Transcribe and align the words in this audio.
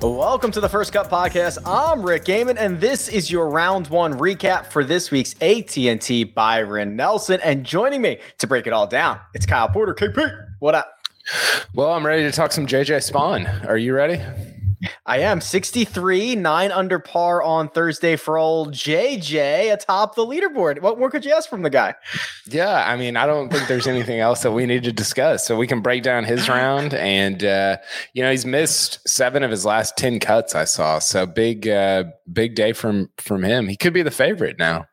Welcome 0.00 0.52
to 0.52 0.60
the 0.60 0.68
First 0.68 0.92
Cut 0.92 1.10
Podcast. 1.10 1.58
I'm 1.66 2.02
Rick 2.02 2.24
Gehman, 2.26 2.56
and 2.56 2.80
this 2.80 3.08
is 3.08 3.32
your 3.32 3.48
round 3.48 3.88
one 3.88 4.14
recap 4.14 4.66
for 4.66 4.84
this 4.84 5.10
week's 5.10 5.34
AT&T 5.42 6.22
Byron 6.24 6.94
Nelson. 6.94 7.40
And 7.42 7.64
joining 7.64 8.00
me 8.00 8.20
to 8.38 8.46
break 8.46 8.68
it 8.68 8.72
all 8.72 8.86
down, 8.86 9.18
it's 9.34 9.44
Kyle 9.44 9.68
Porter. 9.68 9.94
KP, 9.94 10.50
what 10.60 10.76
up? 10.76 10.94
Well, 11.74 11.90
I'm 11.90 12.06
ready 12.06 12.22
to 12.22 12.30
talk 12.30 12.52
some 12.52 12.64
JJ 12.66 13.10
Spaun. 13.10 13.66
Are 13.68 13.76
you 13.76 13.92
ready? 13.92 14.22
I 15.06 15.18
am 15.18 15.40
63, 15.40 16.36
nine 16.36 16.70
under 16.70 16.98
par 16.98 17.42
on 17.42 17.68
Thursday 17.68 18.16
for 18.16 18.38
old 18.38 18.72
JJ 18.72 19.72
atop 19.72 20.14
the 20.14 20.24
leaderboard. 20.24 20.80
What 20.80 20.98
more 20.98 21.10
could 21.10 21.24
you 21.24 21.32
ask 21.32 21.48
from 21.48 21.62
the 21.62 21.70
guy? 21.70 21.94
Yeah, 22.46 22.84
I 22.86 22.96
mean, 22.96 23.16
I 23.16 23.26
don't 23.26 23.50
think 23.50 23.66
there's 23.68 23.86
anything 23.86 24.20
else 24.20 24.42
that 24.42 24.52
we 24.52 24.66
need 24.66 24.84
to 24.84 24.92
discuss. 24.92 25.46
So 25.46 25.56
we 25.56 25.66
can 25.66 25.80
break 25.80 26.02
down 26.02 26.24
his 26.24 26.48
round. 26.48 26.94
And, 26.94 27.42
uh, 27.44 27.78
you 28.12 28.22
know, 28.22 28.30
he's 28.30 28.46
missed 28.46 29.06
seven 29.08 29.42
of 29.42 29.50
his 29.50 29.64
last 29.64 29.96
10 29.96 30.20
cuts 30.20 30.54
I 30.54 30.64
saw. 30.64 30.98
So 30.98 31.26
big, 31.26 31.66
uh, 31.66 32.04
big 32.32 32.54
day 32.54 32.72
from, 32.72 33.10
from 33.16 33.42
him. 33.42 33.68
He 33.68 33.76
could 33.76 33.92
be 33.92 34.02
the 34.02 34.10
favorite 34.10 34.58
now. 34.58 34.86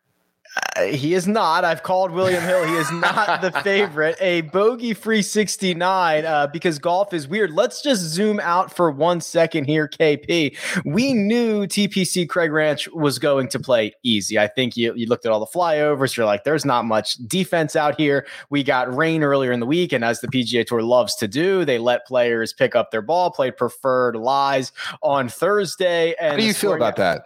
Uh, 0.76 0.84
he 0.84 1.14
is 1.14 1.28
not. 1.28 1.64
I've 1.66 1.84
called 1.84 2.12
William 2.12 2.44
Hill. 2.44 2.66
He 2.66 2.76
is 2.76 2.92
not 2.92 3.42
the 3.42 3.52
favorite. 3.64 4.18
A 4.20 4.42
bogey 4.42 4.94
free 4.94 5.22
69 5.22 6.26
uh, 6.26 6.48
because 6.48 6.80
golf 6.80 7.14
is 7.14 7.28
weird. 7.28 7.52
Let's 7.52 7.82
just 7.82 8.02
zoom 8.02 8.40
out 8.40 8.74
for 8.74 8.92
one 8.92 9.22
second 9.22 9.66
here, 9.66 9.88
KP. 9.88 10.56
We 10.86 11.14
knew 11.14 11.66
TPC 11.66 12.28
Craig 12.28 12.52
Ranch 12.52 12.90
was 12.90 13.20
going 13.20 13.48
to 13.50 13.60
play 13.60 13.94
easy. 14.04 14.40
I 14.40 14.48
think 14.48 14.78
you, 14.78 14.94
you 14.96 15.08
looked 15.08 15.26
at 15.26 15.32
all 15.32 15.40
the 15.40 15.46
flyovers. 15.46 16.16
You're 16.16 16.26
like, 16.26 16.44
there's 16.44 16.66
not 16.66 16.86
much 16.86 17.16
defense 17.28 17.76
out 17.76 18.00
here. 18.00 18.26
We 18.50 18.64
got 18.64 18.94
rain 18.94 19.24
earlier 19.24 19.52
in 19.52 19.60
the 19.60 19.66
week. 19.66 19.94
And 19.94 20.04
as 20.04 20.22
the 20.22 20.28
PGA 20.28 20.66
Tour 20.66 20.84
loves 20.84 21.16
to 21.16 21.28
do, 21.28 21.66
they 21.66 21.80
let 21.80 22.06
players 22.06 22.54
pick 22.54 22.76
up 22.76 22.92
their 22.92 23.02
ball, 23.02 23.32
play 23.32 23.52
preferred 23.52 24.16
lies 24.16 24.72
on 25.02 25.30
Thursday. 25.30 26.16
And 26.20 26.32
How 26.32 26.38
do 26.38 26.44
you 26.44 26.54
feel 26.54 26.74
about 26.74 26.96
that? 26.98 27.24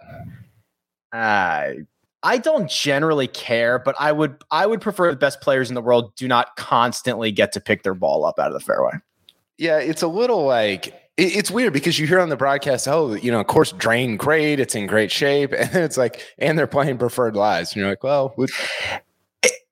Uh, 1.12 1.82
I 2.22 2.38
don't 2.38 2.70
generally 2.70 3.28
care, 3.28 3.78
but 3.78 3.94
I 3.98 4.12
would 4.12 4.36
I 4.50 4.66
would 4.66 4.80
prefer 4.80 5.10
the 5.10 5.16
best 5.16 5.40
players 5.40 5.70
in 5.70 5.74
the 5.74 5.82
world 5.82 6.14
do 6.16 6.28
not 6.28 6.56
constantly 6.56 7.32
get 7.32 7.52
to 7.52 7.60
pick 7.60 7.82
their 7.82 7.94
ball 7.94 8.24
up 8.24 8.38
out 8.38 8.48
of 8.48 8.52
the 8.52 8.60
fairway. 8.60 8.92
Yeah, 9.58 9.78
it's 9.78 10.02
a 10.02 10.08
little 10.08 10.44
like 10.44 10.94
it's 11.16 11.50
weird 11.50 11.72
because 11.72 11.98
you 11.98 12.06
hear 12.06 12.20
on 12.20 12.30
the 12.30 12.36
broadcast, 12.36 12.88
oh, 12.88 13.14
you 13.14 13.30
know, 13.30 13.40
of 13.40 13.46
course 13.46 13.72
drain 13.72 14.16
great, 14.16 14.58
it's 14.58 14.74
in 14.74 14.86
great 14.86 15.10
shape, 15.10 15.52
and 15.58 15.74
it's 15.76 15.96
like, 15.96 16.22
and 16.38 16.58
they're 16.58 16.66
playing 16.66 16.98
preferred 16.98 17.36
lies, 17.36 17.72
and 17.72 17.80
you're 17.80 17.90
like, 17.90 18.02
well, 18.02 18.34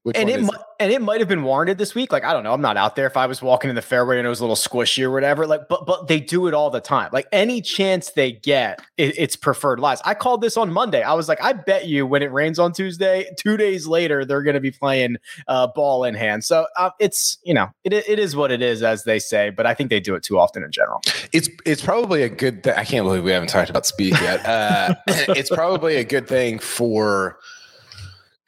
which 0.08 0.16
and 0.16 0.30
it, 0.30 0.50
and 0.80 0.91
it 0.91 1.02
might 1.02 1.20
have 1.20 1.28
been 1.28 1.42
warranted 1.42 1.76
this 1.76 1.94
week. 1.94 2.12
Like 2.12 2.24
I 2.24 2.32
don't 2.32 2.42
know, 2.42 2.54
I'm 2.54 2.62
not 2.62 2.78
out 2.78 2.96
there. 2.96 3.06
If 3.06 3.16
I 3.16 3.26
was 3.26 3.42
walking 3.42 3.69
in 3.69 3.76
the 3.76 3.82
fairway 3.82 4.16
and 4.16 4.26
it 4.26 4.30
was 4.30 4.41
a 4.41 4.42
little 4.42 4.56
squishy 4.56 5.02
or 5.02 5.10
whatever, 5.10 5.46
like 5.46 5.69
but 5.69 5.84
but 5.86 6.08
they 6.08 6.19
do 6.19 6.46
it 6.46 6.54
all 6.54 6.70
the 6.70 6.80
time. 6.80 7.10
Like 7.12 7.26
any 7.30 7.60
chance 7.60 8.12
they 8.12 8.32
get, 8.32 8.80
it, 8.96 9.19
it's 9.19 9.36
preferred 9.36 9.80
lies. 9.80 10.00
I 10.06 10.14
called 10.14 10.41
this 10.41 10.56
on 10.56 10.72
Monday. 10.72 11.02
I 11.02 11.12
was 11.12 11.28
like, 11.28 11.42
I 11.44 11.52
bet 11.52 11.86
you 11.86 12.06
when 12.06 12.22
it 12.22 12.32
rains 12.32 12.58
on 12.58 12.72
Tuesday, 12.72 13.26
two 13.38 13.58
days 13.58 13.86
later 13.86 14.24
they're 14.24 14.42
going 14.42 14.54
to 14.54 14.60
be 14.60 14.70
playing 14.70 15.16
uh, 15.46 15.66
ball 15.66 16.04
in 16.04 16.14
hand. 16.14 16.44
So 16.44 16.66
uh, 16.78 16.90
it's 16.98 17.36
you 17.44 17.52
know 17.52 17.69
it 17.84 17.92
it 17.92 18.19
is 18.19 18.34
what 18.34 18.50
it 18.50 18.62
is 18.62 18.82
as 18.82 19.04
they 19.04 19.19
say. 19.19 19.50
But 19.50 19.66
I 19.66 19.75
think 19.75 19.90
they 19.90 20.00
do 20.00 20.14
it 20.14 20.22
too 20.22 20.38
often 20.38 20.64
in 20.64 20.72
general. 20.72 21.02
It's 21.32 21.50
it's 21.66 21.82
probably 21.82 22.22
a 22.22 22.30
good. 22.30 22.62
thing. 22.62 22.75
I 22.75 22.84
can't 22.84 23.04
believe 23.04 23.25
we 23.25 23.32
haven't 23.32 23.50
talked 23.50 23.69
about 23.69 23.84
speed 23.84 24.14
yet. 24.20 24.46
Uh, 24.46 24.94
it's 25.06 25.50
probably 25.50 25.96
a 25.96 26.04
good 26.04 26.26
thing 26.26 26.58
for 26.58 27.38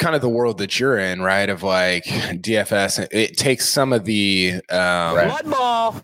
kind 0.00 0.16
of 0.16 0.21
the 0.21 0.28
world 0.28 0.59
that 0.59 0.81
you're 0.81 0.99
in, 0.99 1.22
right? 1.22 1.49
Of 1.49 1.62
like 1.62 2.05
DFS, 2.05 3.06
it 3.12 3.37
takes 3.37 3.69
some 3.69 3.93
of 3.93 4.05
the 4.05 4.55
um, 4.71 5.15
blood 5.15 5.50
ball. 5.50 6.03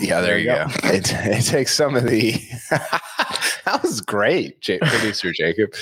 Yeah, 0.00 0.20
there, 0.20 0.22
there 0.22 0.38
you 0.38 0.46
go. 0.46 0.66
go. 0.66 0.88
It, 0.94 1.12
it 1.12 1.44
takes 1.44 1.74
some 1.74 1.94
of 1.94 2.04
the. 2.04 2.32
that 2.70 3.80
was 3.82 4.00
great, 4.00 4.60
J- 4.60 4.78
producer 4.78 5.32
Jacob. 5.32 5.74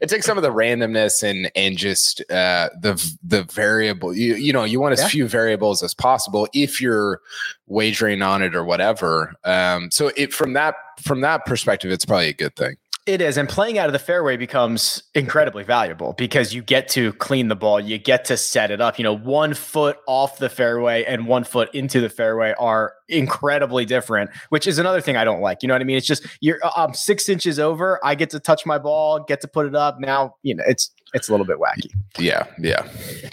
It 0.00 0.08
takes 0.08 0.24
some 0.24 0.38
of 0.38 0.42
the 0.42 0.52
randomness 0.52 1.22
and 1.22 1.50
and 1.54 1.76
just 1.76 2.20
uh, 2.30 2.70
the 2.80 2.94
the 3.22 3.44
variable. 3.44 4.16
You 4.16 4.36
you 4.36 4.52
know 4.52 4.64
you 4.64 4.80
want 4.80 4.94
as 4.94 5.00
yeah. 5.00 5.08
few 5.08 5.28
variables 5.28 5.82
as 5.82 5.94
possible 5.94 6.48
if 6.54 6.80
you're 6.80 7.20
wagering 7.66 8.22
on 8.22 8.42
it 8.42 8.54
or 8.54 8.64
whatever. 8.64 9.34
Um, 9.44 9.90
so 9.90 10.10
it 10.16 10.32
from 10.32 10.54
that 10.54 10.76
from 11.00 11.20
that 11.20 11.44
perspective, 11.44 11.90
it's 11.90 12.06
probably 12.06 12.28
a 12.28 12.34
good 12.34 12.56
thing. 12.56 12.76
It 13.04 13.20
is. 13.20 13.36
And 13.36 13.48
playing 13.48 13.78
out 13.78 13.88
of 13.88 13.92
the 13.92 13.98
fairway 13.98 14.36
becomes 14.36 15.02
incredibly 15.12 15.64
valuable 15.64 16.14
because 16.16 16.54
you 16.54 16.62
get 16.62 16.86
to 16.90 17.12
clean 17.14 17.48
the 17.48 17.56
ball, 17.56 17.80
you 17.80 17.98
get 17.98 18.24
to 18.26 18.36
set 18.36 18.70
it 18.70 18.80
up. 18.80 18.96
You 18.96 19.02
know, 19.02 19.16
one 19.16 19.54
foot 19.54 19.96
off 20.06 20.38
the 20.38 20.48
fairway 20.48 21.04
and 21.04 21.26
one 21.26 21.42
foot 21.42 21.68
into 21.74 22.00
the 22.00 22.08
fairway 22.08 22.54
are 22.60 22.94
incredibly 23.08 23.84
different, 23.84 24.30
which 24.50 24.68
is 24.68 24.78
another 24.78 25.00
thing 25.00 25.16
I 25.16 25.24
don't 25.24 25.40
like. 25.40 25.62
You 25.62 25.68
know 25.68 25.74
what 25.74 25.80
I 25.80 25.84
mean? 25.84 25.96
It's 25.96 26.06
just 26.06 26.24
you're 26.40 26.60
uh, 26.62 26.70
I'm 26.76 26.94
six 26.94 27.28
inches 27.28 27.58
over, 27.58 27.98
I 28.04 28.14
get 28.14 28.30
to 28.30 28.40
touch 28.40 28.64
my 28.64 28.78
ball, 28.78 29.18
get 29.18 29.40
to 29.40 29.48
put 29.48 29.66
it 29.66 29.74
up. 29.74 29.98
Now, 29.98 30.36
you 30.42 30.54
know, 30.54 30.62
it's 30.68 30.92
it's 31.12 31.28
a 31.28 31.32
little 31.32 31.46
bit 31.46 31.58
wacky. 31.58 31.90
Yeah, 32.18 32.46
yeah. 32.58 32.86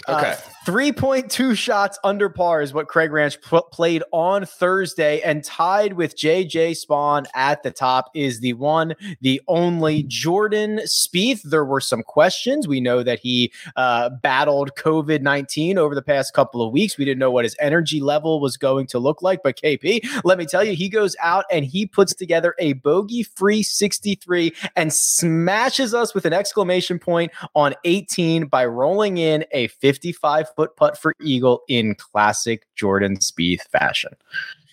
Uh, 0.08 0.16
okay. 0.16 0.32
Uh, 0.32 0.36
3.2 0.66 1.56
shots 1.56 1.98
under 2.04 2.28
par 2.28 2.60
is 2.60 2.74
what 2.74 2.86
Craig 2.86 3.10
Ranch 3.10 3.40
pl- 3.40 3.62
played 3.72 4.02
on 4.12 4.44
Thursday, 4.44 5.22
and 5.22 5.42
tied 5.42 5.94
with 5.94 6.18
JJ 6.18 6.76
Spaun 6.84 7.24
at 7.34 7.62
the 7.62 7.70
top 7.70 8.10
is 8.14 8.40
the 8.40 8.52
one, 8.52 8.94
the 9.22 9.40
only 9.48 10.02
Jordan 10.02 10.80
Spieth. 10.84 11.40
There 11.42 11.64
were 11.64 11.80
some 11.80 12.02
questions. 12.02 12.68
We 12.68 12.78
know 12.80 13.02
that 13.02 13.20
he 13.20 13.52
uh, 13.74 14.10
battled 14.10 14.72
COVID 14.76 15.22
19 15.22 15.78
over 15.78 15.94
the 15.94 16.02
past 16.02 16.34
couple 16.34 16.60
of 16.60 16.72
weeks. 16.72 16.98
We 16.98 17.06
didn't 17.06 17.20
know 17.20 17.30
what 17.30 17.46
his 17.46 17.56
energy 17.58 18.00
level 18.00 18.38
was 18.38 18.58
going 18.58 18.86
to 18.88 18.98
look 18.98 19.22
like, 19.22 19.42
but 19.42 19.56
KP, 19.56 20.06
let 20.24 20.36
me 20.36 20.44
tell 20.44 20.62
you, 20.62 20.74
he 20.74 20.90
goes 20.90 21.16
out 21.22 21.46
and 21.50 21.64
he 21.64 21.86
puts 21.86 22.14
together 22.14 22.54
a 22.58 22.74
bogey 22.74 23.22
free 23.22 23.62
63 23.62 24.52
and 24.76 24.92
smashes 24.92 25.94
us 25.94 26.14
with 26.14 26.26
an 26.26 26.34
exclamation 26.34 26.98
point 26.98 27.32
on 27.54 27.74
18 27.84 28.46
by 28.46 28.66
rolling 28.70 29.18
in 29.18 29.44
a 29.52 29.68
55 29.68 30.46
foot 30.54 30.76
putt 30.76 30.98
for 30.98 31.14
Eagle 31.20 31.62
in 31.68 31.94
classic 31.94 32.66
Jordan 32.76 33.18
Spieth 33.18 33.62
fashion. 33.70 34.12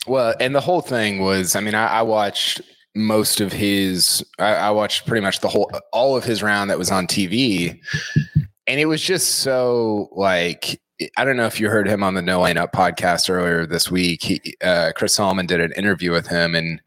Well, 0.07 0.33
and 0.39 0.55
the 0.55 0.61
whole 0.61 0.81
thing 0.81 1.19
was, 1.19 1.55
I 1.55 1.59
mean, 1.59 1.75
I, 1.75 1.87
I 1.87 2.01
watched 2.01 2.61
most 2.95 3.41
of 3.41 3.51
his, 3.51 4.25
I, 4.39 4.53
I 4.53 4.71
watched 4.71 5.05
pretty 5.05 5.21
much 5.21 5.41
the 5.41 5.49
whole, 5.49 5.69
all 5.91 6.15
of 6.15 6.23
his 6.23 6.41
round 6.41 6.69
that 6.69 6.77
was 6.77 6.91
on 6.91 7.07
TV. 7.07 7.79
And 8.67 8.79
it 8.79 8.85
was 8.85 9.01
just 9.01 9.35
so 9.35 10.09
like, 10.11 10.79
I 11.15 11.25
don't 11.25 11.37
know 11.37 11.45
if 11.45 11.59
you 11.59 11.69
heard 11.69 11.87
him 11.87 12.03
on 12.03 12.15
the 12.15 12.21
No 12.21 12.41
Laying 12.41 12.57
Up 12.57 12.71
podcast 12.73 13.29
earlier 13.29 13.65
this 13.65 13.91
week. 13.91 14.23
He, 14.23 14.55
uh, 14.63 14.93
Chris 14.95 15.13
Solomon 15.13 15.45
did 15.45 15.61
an 15.61 15.71
interview 15.73 16.11
with 16.11 16.25
him, 16.25 16.55
and 16.55 16.81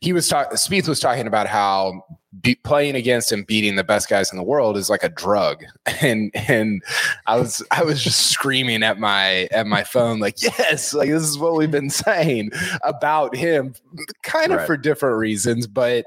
he 0.00 0.12
was 0.12 0.28
talking. 0.28 0.56
Spieth 0.56 0.86
was 0.86 1.00
talking 1.00 1.26
about 1.26 1.46
how 1.46 2.02
be, 2.40 2.54
playing 2.54 2.94
against 2.94 3.32
and 3.32 3.46
beating 3.46 3.76
the 3.76 3.84
best 3.84 4.08
guys 4.08 4.30
in 4.30 4.38
the 4.38 4.42
world 4.42 4.76
is 4.76 4.88
like 4.88 5.02
a 5.02 5.08
drug 5.08 5.62
and 6.00 6.30
and 6.48 6.82
i 7.26 7.38
was 7.38 7.62
i 7.70 7.82
was 7.82 8.02
just 8.02 8.30
screaming 8.30 8.82
at 8.82 8.98
my 8.98 9.48
at 9.52 9.66
my 9.66 9.84
phone 9.84 10.18
like 10.18 10.40
yes 10.42 10.94
like 10.94 11.08
this 11.08 11.22
is 11.22 11.38
what 11.38 11.54
we've 11.54 11.70
been 11.70 11.90
saying 12.04 12.50
about 12.82 13.34
him 13.34 13.74
kind 14.22 14.52
of 14.52 14.58
right. 14.58 14.66
for 14.66 14.76
different 14.76 15.18
reasons 15.18 15.66
but 15.66 16.06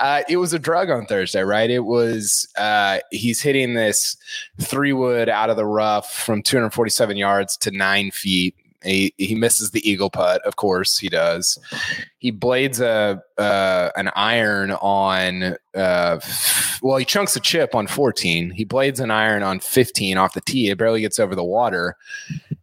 uh, 0.00 0.22
it 0.28 0.36
was 0.38 0.52
a 0.52 0.58
drug 0.58 0.90
on 0.90 1.06
thursday 1.06 1.42
right 1.42 1.70
it 1.70 1.84
was 1.84 2.48
uh, 2.58 2.98
he's 3.10 3.40
hitting 3.40 3.74
this 3.74 4.16
three 4.60 4.92
wood 4.92 5.28
out 5.28 5.50
of 5.50 5.56
the 5.56 5.66
rough 5.66 6.12
from 6.12 6.42
247 6.42 7.16
yards 7.16 7.56
to 7.56 7.70
nine 7.70 8.10
feet 8.10 8.54
He 8.82 9.14
he 9.18 9.34
misses 9.34 9.70
the 9.70 9.88
eagle 9.88 10.10
putt, 10.10 10.40
of 10.46 10.56
course 10.56 10.98
he 10.98 11.08
does. 11.08 11.58
He 12.18 12.30
blades 12.30 12.80
a 12.80 13.22
uh, 13.36 13.90
an 13.96 14.10
iron 14.16 14.72
on 14.72 15.56
uh, 15.74 16.20
well, 16.82 16.96
he 16.96 17.04
chunks 17.04 17.36
a 17.36 17.40
chip 17.40 17.74
on 17.74 17.86
14. 17.86 18.50
He 18.50 18.64
blades 18.64 19.00
an 19.00 19.10
iron 19.10 19.42
on 19.42 19.60
15 19.60 20.16
off 20.16 20.34
the 20.34 20.40
tee. 20.40 20.70
It 20.70 20.78
barely 20.78 21.02
gets 21.02 21.18
over 21.18 21.34
the 21.34 21.44
water, 21.44 21.96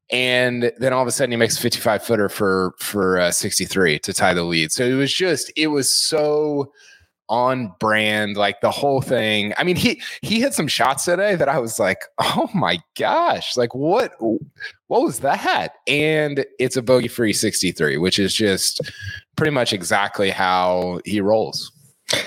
and 0.10 0.72
then 0.80 0.92
all 0.92 1.02
of 1.02 1.08
a 1.08 1.12
sudden 1.12 1.32
he 1.32 1.38
makes 1.38 1.58
a 1.58 1.62
55 1.62 2.04
footer 2.04 2.30
for 2.30 2.74
for 2.80 3.20
uh, 3.20 3.32
63 3.32 4.00
to 4.00 4.14
tie 4.14 4.34
the 4.34 4.44
lead. 4.44 4.72
So 4.72 4.86
it 4.86 4.94
was 4.94 5.14
just 5.14 5.52
it 5.56 5.68
was 5.68 5.92
so 5.92 6.72
on 7.30 7.74
brand 7.80 8.38
like 8.38 8.62
the 8.62 8.72
whole 8.72 9.02
thing. 9.02 9.54
I 9.58 9.64
mean 9.64 9.76
he 9.76 10.02
he 10.22 10.40
hit 10.40 10.54
some 10.54 10.68
shots 10.68 11.06
today 11.06 11.36
that 11.36 11.50
i 11.50 11.60
was 11.60 11.80
like 11.80 12.00
oh 12.20 12.50
my 12.54 12.80
gosh 12.98 13.58
like 13.58 13.76
what 13.76 14.14
what 14.88 15.02
was 15.02 15.20
that? 15.20 15.74
And 15.88 16.46
it's 16.60 16.78
a 16.78 16.82
bogey 16.82 17.10
free 17.10 17.34
63 17.34 17.98
which 17.98 18.20
is 18.20 18.34
just 18.34 18.82
pretty 19.36 19.52
much 19.52 19.74
exactly 19.74 20.30
how 20.30 21.00
he 21.06 21.22
rolls 21.22 21.72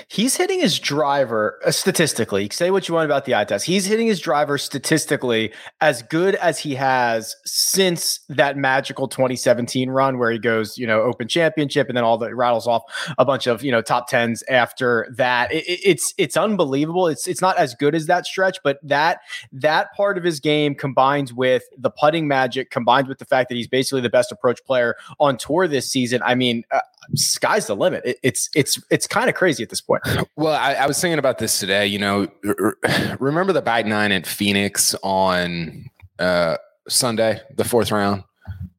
He's 0.07 0.37
hitting 0.37 0.59
his 0.59 0.77
driver 0.77 1.59
uh, 1.65 1.71
statistically. 1.71 2.49
Say 2.51 2.69
what 2.69 2.87
you 2.87 2.93
want 2.93 3.05
about 3.05 3.25
the 3.25 3.33
eye 3.33 3.45
test. 3.45 3.65
He's 3.65 3.85
hitting 3.85 4.05
his 4.05 4.19
driver 4.19 4.59
statistically 4.59 5.51
as 5.79 6.03
good 6.03 6.35
as 6.35 6.59
he 6.59 6.75
has 6.75 7.35
since 7.45 8.19
that 8.29 8.57
magical 8.57 9.07
2017 9.07 9.89
run 9.89 10.19
where 10.19 10.29
he 10.29 10.37
goes, 10.37 10.77
you 10.77 10.85
know, 10.85 11.01
Open 11.01 11.27
Championship 11.27 11.87
and 11.87 11.97
then 11.97 12.03
all 12.03 12.19
the 12.19 12.35
rattles 12.35 12.67
off 12.67 12.83
a 13.17 13.25
bunch 13.25 13.47
of 13.47 13.63
you 13.63 13.71
know 13.71 13.81
top 13.81 14.07
tens 14.07 14.43
after 14.49 15.07
that. 15.15 15.51
It, 15.51 15.63
it's 15.65 16.13
it's 16.17 16.37
unbelievable. 16.37 17.07
It's 17.07 17.27
it's 17.27 17.41
not 17.41 17.57
as 17.57 17.73
good 17.73 17.95
as 17.95 18.05
that 18.05 18.27
stretch, 18.27 18.59
but 18.63 18.77
that 18.83 19.21
that 19.51 19.93
part 19.93 20.17
of 20.17 20.23
his 20.23 20.39
game 20.39 20.75
combined 20.75 21.31
with 21.31 21.63
the 21.75 21.89
putting 21.89 22.27
magic, 22.27 22.69
combined 22.69 23.07
with 23.07 23.17
the 23.17 23.25
fact 23.25 23.49
that 23.49 23.55
he's 23.55 23.67
basically 23.67 24.01
the 24.01 24.09
best 24.09 24.31
approach 24.31 24.63
player 24.63 24.95
on 25.19 25.37
tour 25.37 25.67
this 25.67 25.89
season. 25.89 26.21
I 26.23 26.35
mean, 26.35 26.65
uh, 26.69 26.81
sky's 27.15 27.67
the 27.67 27.75
limit. 27.75 28.03
It, 28.05 28.19
it's 28.23 28.49
it's 28.55 28.81
it's 28.89 29.07
kind 29.07 29.29
of 29.29 29.35
crazy 29.35 29.63
at 29.63 29.69
this 29.69 29.81
point. 29.81 30.03
Well, 30.35 30.53
I, 30.53 30.73
I, 30.73 30.87
was 30.87 30.99
thinking 30.99 31.19
about 31.19 31.37
this 31.37 31.59
today. 31.59 31.87
You 31.87 31.99
know, 31.99 32.27
remember 33.19 33.53
the 33.53 33.61
back 33.61 33.85
nine 33.85 34.11
at 34.11 34.25
Phoenix 34.25 34.95
on 35.03 35.85
uh, 36.19 36.57
Sunday, 36.87 37.41
the 37.55 37.63
fourth 37.63 37.91
round, 37.91 38.23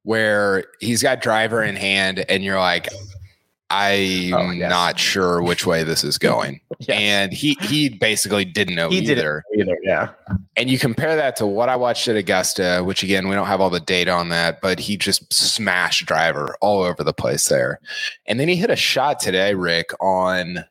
where 0.03 0.65
he's 0.81 1.03
got 1.03 1.21
driver 1.21 1.63
in 1.63 1.77
hand, 1.77 2.25
and 2.29 2.43
you're 2.43 2.59
like, 2.59 2.89
I'm 3.73 4.35
oh, 4.35 4.51
yes. 4.51 4.69
not 4.71 4.99
sure 4.99 5.43
which 5.43 5.65
way 5.67 5.83
this 5.83 6.05
is 6.05 6.19
going. 6.19 6.61
yes. 6.81 6.91
And 6.91 7.33
he 7.33 7.57
he 7.63 7.89
basically 7.89 8.45
didn't 8.45 8.75
know 8.75 8.91
he 8.91 8.99
either. 8.99 9.45
Didn't 9.57 9.69
either. 9.69 9.79
Yeah. 9.83 10.11
And 10.57 10.71
you 10.71 10.79
compare 10.79 11.17
that 11.17 11.37
to 11.37 11.47
what 11.47 11.69
I 11.69 11.77
watched 11.77 12.07
at 12.09 12.17
Augusta, 12.17 12.83
which 12.85 13.03
again, 13.03 13.29
we 13.29 13.35
don't 13.35 13.47
have 13.47 13.61
all 13.61 13.71
the 13.71 13.81
data 13.81 14.11
on 14.11 14.29
that, 14.29 14.61
but 14.61 14.79
he 14.79 14.97
just 14.97 15.33
smashed 15.33 16.07
driver 16.07 16.57
all 16.61 16.83
over 16.83 17.03
the 17.03 17.15
place 17.15 17.49
there. 17.49 17.81
And 18.27 18.39
then 18.39 18.49
he 18.49 18.57
hit 18.57 18.71
a 18.71 18.77
shot 18.77 19.21
today, 19.21 19.55
Rick, 19.55 19.91
on 20.01 20.65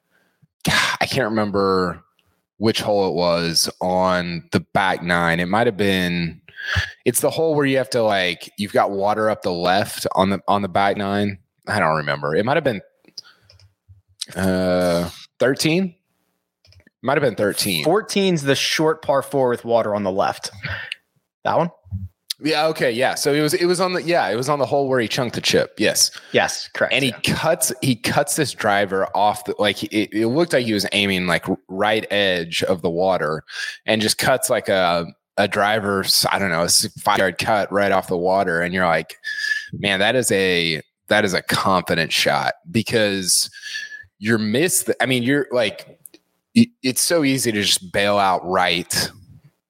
I 0.68 1.07
can't 1.07 1.30
remember 1.30 2.04
which 2.57 2.81
hole 2.81 3.09
it 3.09 3.15
was 3.15 3.68
on 3.81 4.47
the 4.51 4.59
back 4.59 5.01
nine. 5.01 5.39
It 5.39 5.47
might 5.47 5.65
have 5.65 5.77
been 5.77 6.39
it's 7.06 7.21
the 7.21 7.31
hole 7.31 7.56
where 7.56 7.65
you 7.65 7.77
have 7.77 7.89
to 7.89 8.04
like 8.04 8.51
you've 8.57 8.74
got 8.74 8.92
water 8.92 9.31
up 9.31 9.42
the 9.42 9.51
left 9.51 10.06
on 10.13 10.30
the 10.30 10.42
on 10.47 10.62
the 10.62 10.69
back 10.69 10.97
nine. 10.97 11.39
I 11.68 11.80
don't 11.80 11.97
remember. 11.97 12.36
It 12.36 12.45
might 12.45 12.57
have 12.57 12.63
been 12.63 12.81
uh 14.36 15.10
13. 15.39 15.95
Might 17.04 17.18
have 17.18 17.24
been 17.24 17.36
13. 17.36 17.83
14's 17.83 18.44
the 18.44 18.56
short 18.56 19.01
par 19.01 19.22
four 19.22 19.50
with 19.50 19.66
water 19.66 19.95
on 19.95 20.04
the 20.04 20.12
left. 20.12 20.51
That 21.44 21.57
one? 21.57 21.72
Yeah. 22.44 22.68
Okay. 22.68 22.92
Yeah. 22.92 23.16
So 23.16 23.33
it 23.33 23.42
was. 23.42 23.54
It 23.54 23.66
was 23.66 23.80
on 23.80 23.94
the. 23.94 24.01
Yeah. 24.01 24.28
It 24.30 24.36
was 24.36 24.50
on 24.50 24.60
the 24.60 24.66
hole 24.66 24.88
where 24.89 25.00
he 25.00 25.07
chunked 25.07 25.36
the 25.36 25.42
chip. 25.42 25.74
Yes. 25.78 26.12
Yes. 26.31 26.69
Correct. 26.74 26.94
And 26.94 27.04
he 27.04 27.12
yeah. 27.12 27.36
cuts. 27.36 27.72
He 27.81 27.95
cuts 27.95 28.36
this 28.36 28.54
driver 28.54 29.07
off 29.16 29.45
the. 29.45 29.56
Like 29.60 29.83
it, 29.83 30.10
it 30.12 30.28
looked 30.28 30.54
like 30.54 30.66
he 30.66 30.74
was 30.74 30.88
aiming 30.92 31.28
like 31.28 31.45
right 31.68 32.06
edge 32.12 32.63
of 32.63 32.81
the 32.81 32.89
water, 32.89 33.44
and 33.86 34.01
just 34.01 34.18
cuts 34.18 34.50
like 34.50 34.69
a 34.69 35.06
a 35.38 35.48
driver's. 35.48 36.25
I 36.31 36.39
don't 36.39 36.50
know, 36.50 36.63
a 36.63 36.69
five 37.00 37.19
yard 37.19 37.38
cut 37.38 37.72
right 37.72 37.92
off 37.92 38.07
the 38.07 38.18
water, 38.18 38.62
and 38.62 38.74
you're 38.74 38.88
like, 38.88 39.18
man, 39.74 40.00
that 40.00 40.16
is 40.16 40.31
a 40.31 40.81
that 41.10 41.25
is 41.25 41.33
a 41.33 41.44
confident 41.44 42.12
shot 42.12 42.56
because 42.72 43.51
you're 44.21 44.38
missed. 44.38 44.89
I 45.01 45.06
mean, 45.06 45.23
you're 45.23 45.47
like. 45.51 45.97
It's 46.53 47.00
so 47.00 47.23
easy 47.23 47.50
to 47.53 47.62
just 47.62 47.94
bail 47.94 48.18
out 48.18 48.45
right 48.45 49.09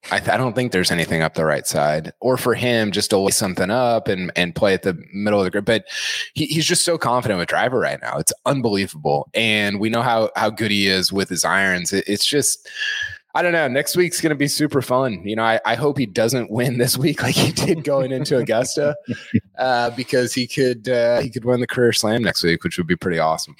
I, 0.10 0.18
th- 0.18 0.30
I, 0.30 0.38
don't 0.38 0.54
think 0.54 0.72
there's 0.72 0.90
anything 0.90 1.22
up 1.22 1.36
the 1.36 1.46
right 1.46 1.66
side, 1.68 2.12
or 2.20 2.36
for 2.36 2.56
him 2.56 2.92
just 2.92 3.12
to 3.12 3.18
lay 3.18 3.32
something 3.32 3.70
up 3.70 4.08
and 4.08 4.32
and 4.36 4.56
play 4.56 4.74
at 4.74 4.82
the 4.82 4.98
middle 5.14 5.40
of 5.40 5.46
the 5.46 5.52
grid. 5.52 5.66
But 5.66 5.86
he, 6.34 6.48
he's 6.48 6.66
just 6.66 6.84
so 6.84 6.98
confident 6.98 7.40
with 7.40 7.50
driver 7.50 7.80
right 7.80 8.02
now; 8.02 8.18
it's 8.18 8.34
unbelievable. 8.48 9.30
And 9.36 9.80
we 9.80 9.90
know 9.90 10.02
how 10.02 10.32
how 10.36 10.50
good 10.50 10.72
he 10.72 10.88
is 10.88 11.14
with 11.14 11.30
his 11.30 11.46
irons. 11.46 11.94
It, 11.94 12.04
it's 12.08 12.26
just 12.26 12.68
I 13.34 13.42
don't 13.42 13.54
know. 13.54 13.68
Next 13.68 13.96
week's 13.96 14.20
going 14.20 14.32
to 14.32 14.36
be 14.36 14.48
super 14.48 14.82
fun. 14.82 15.22
You 15.26 15.36
know, 15.36 15.44
I, 15.44 15.60
I 15.66 15.76
hope 15.76 15.98
he 15.98 16.06
doesn't 16.06 16.52
win 16.52 16.78
this 16.78 16.98
week 16.98 17.24
like 17.24 17.36
he 17.36 17.52
did 17.52 17.84
going 17.84 18.12
into 18.12 18.38
Augusta, 18.38 18.96
uh, 19.58 19.92
because 19.92 20.34
he 20.34 20.48
could 20.48 20.90
uh, 20.90 21.22
he 21.22 21.30
could 21.30 21.46
win 21.46 21.62
the 21.62 21.68
career 21.68 21.94
slam 21.94 22.24
next 22.24 22.44
week, 22.44 22.64
which 22.64 22.78
would 22.78 22.88
be 22.88 22.96
pretty 22.96 23.20
awesome. 23.20 23.56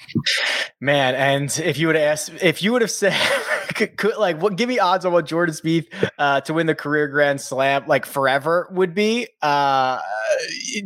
Man, 0.80 1.14
and 1.14 1.58
if 1.64 1.78
you 1.78 1.86
would 1.86 1.96
have 1.96 2.04
asked, 2.04 2.32
if 2.42 2.62
you 2.62 2.72
would 2.72 2.82
have 2.82 2.90
said, 2.90 3.12
could, 3.86 3.96
could, 3.96 4.16
like, 4.16 4.40
what 4.40 4.56
give 4.56 4.68
me 4.68 4.78
odds 4.78 5.04
on 5.04 5.12
what 5.12 5.26
Jordan 5.26 5.54
Spieth 5.54 5.86
uh, 6.18 6.40
to 6.42 6.54
win 6.54 6.66
the 6.66 6.74
career 6.74 7.08
Grand 7.08 7.40
Slam 7.40 7.84
like 7.86 8.06
forever 8.06 8.68
would 8.72 8.94
be? 8.94 9.28
Uh, 9.40 10.00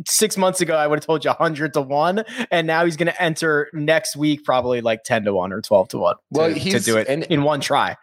six 0.07 0.37
months 0.37 0.61
ago, 0.61 0.75
I 0.75 0.87
would 0.87 0.99
have 0.99 1.05
told 1.05 1.23
you 1.25 1.31
hundred 1.31 1.73
to 1.73 1.81
one, 1.81 2.23
and 2.51 2.67
now 2.67 2.85
he's 2.85 2.97
going 2.97 3.07
to 3.07 3.21
enter 3.21 3.69
next 3.73 4.15
week 4.15 4.43
probably 4.43 4.81
like 4.81 5.03
ten 5.03 5.23
to 5.25 5.33
one 5.33 5.53
or 5.53 5.61
twelve 5.61 5.89
to 5.89 5.97
one. 5.97 6.15
Well, 6.31 6.53
to, 6.53 6.59
to 6.59 6.79
do 6.79 6.97
it 6.97 7.07
and, 7.07 7.23
in 7.23 7.43
one 7.43 7.61
try. 7.61 7.97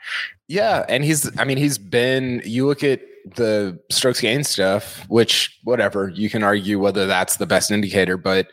Yeah, 0.49 0.85
and 0.89 1.05
he's 1.05 1.31
I 1.39 1.45
mean 1.45 1.57
he's 1.57 1.79
been 1.79 2.43
you 2.45 2.67
look 2.67 2.85
at 2.85 3.01
the 3.37 3.79
strokes 3.91 4.21
gain 4.21 4.45
stuff, 4.45 5.05
which 5.09 5.59
whatever, 5.65 6.09
you 6.09 6.29
can 6.29 6.43
argue 6.43 6.79
whether 6.79 7.07
that's 7.07 7.37
the 7.37 7.47
best 7.47 7.71
indicator, 7.71 8.17
but 8.17 8.49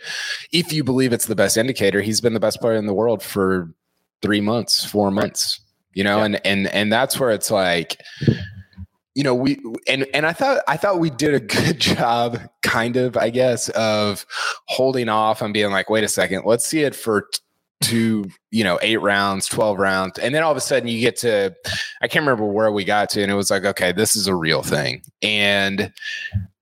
if 0.51 0.71
you 0.71 0.83
believe 0.83 1.11
it's 1.11 1.25
the 1.25 1.35
best 1.35 1.57
indicator, 1.57 2.01
he's 2.01 2.21
been 2.21 2.33
the 2.33 2.39
best 2.39 2.61
player 2.61 2.75
in 2.75 2.85
the 2.85 2.93
world 2.93 3.21
for 3.21 3.73
3 4.21 4.39
months, 4.41 4.85
4 4.85 5.11
months, 5.11 5.59
you 5.93 6.03
know, 6.03 6.19
yeah. 6.19 6.25
and 6.25 6.45
and 6.45 6.67
and 6.67 6.93
that's 6.93 7.19
where 7.19 7.31
it's 7.31 7.51
like 7.51 8.01
you 9.15 9.23
know, 9.23 9.35
we 9.35 9.59
and 9.88 10.05
and 10.13 10.25
I 10.25 10.33
thought 10.33 10.63
I 10.67 10.77
thought 10.77 10.99
we 10.99 11.09
did 11.09 11.33
a 11.33 11.39
good 11.39 11.79
job, 11.79 12.39
kind 12.61 12.95
of, 12.95 13.17
I 13.17 13.29
guess, 13.29 13.69
of 13.69 14.25
holding 14.67 15.09
off 15.09 15.41
and 15.41 15.53
being 15.53 15.71
like, 15.71 15.89
wait 15.89 16.03
a 16.03 16.07
second, 16.07 16.43
let's 16.45 16.65
see 16.65 16.81
it 16.83 16.95
for 16.95 17.27
to 17.81 18.29
you 18.51 18.63
know 18.63 18.77
eight 18.83 19.01
rounds 19.01 19.47
12 19.47 19.79
rounds 19.79 20.19
and 20.19 20.35
then 20.35 20.43
all 20.43 20.51
of 20.51 20.57
a 20.57 20.61
sudden 20.61 20.88
you 20.88 20.99
get 20.99 21.15
to 21.15 21.51
i 22.03 22.07
can't 22.07 22.21
remember 22.21 22.45
where 22.45 22.71
we 22.71 22.85
got 22.85 23.09
to 23.09 23.23
and 23.23 23.31
it 23.31 23.35
was 23.35 23.49
like 23.49 23.65
okay 23.65 23.91
this 23.91 24.15
is 24.15 24.27
a 24.27 24.35
real 24.35 24.61
thing 24.61 25.01
and 25.23 25.91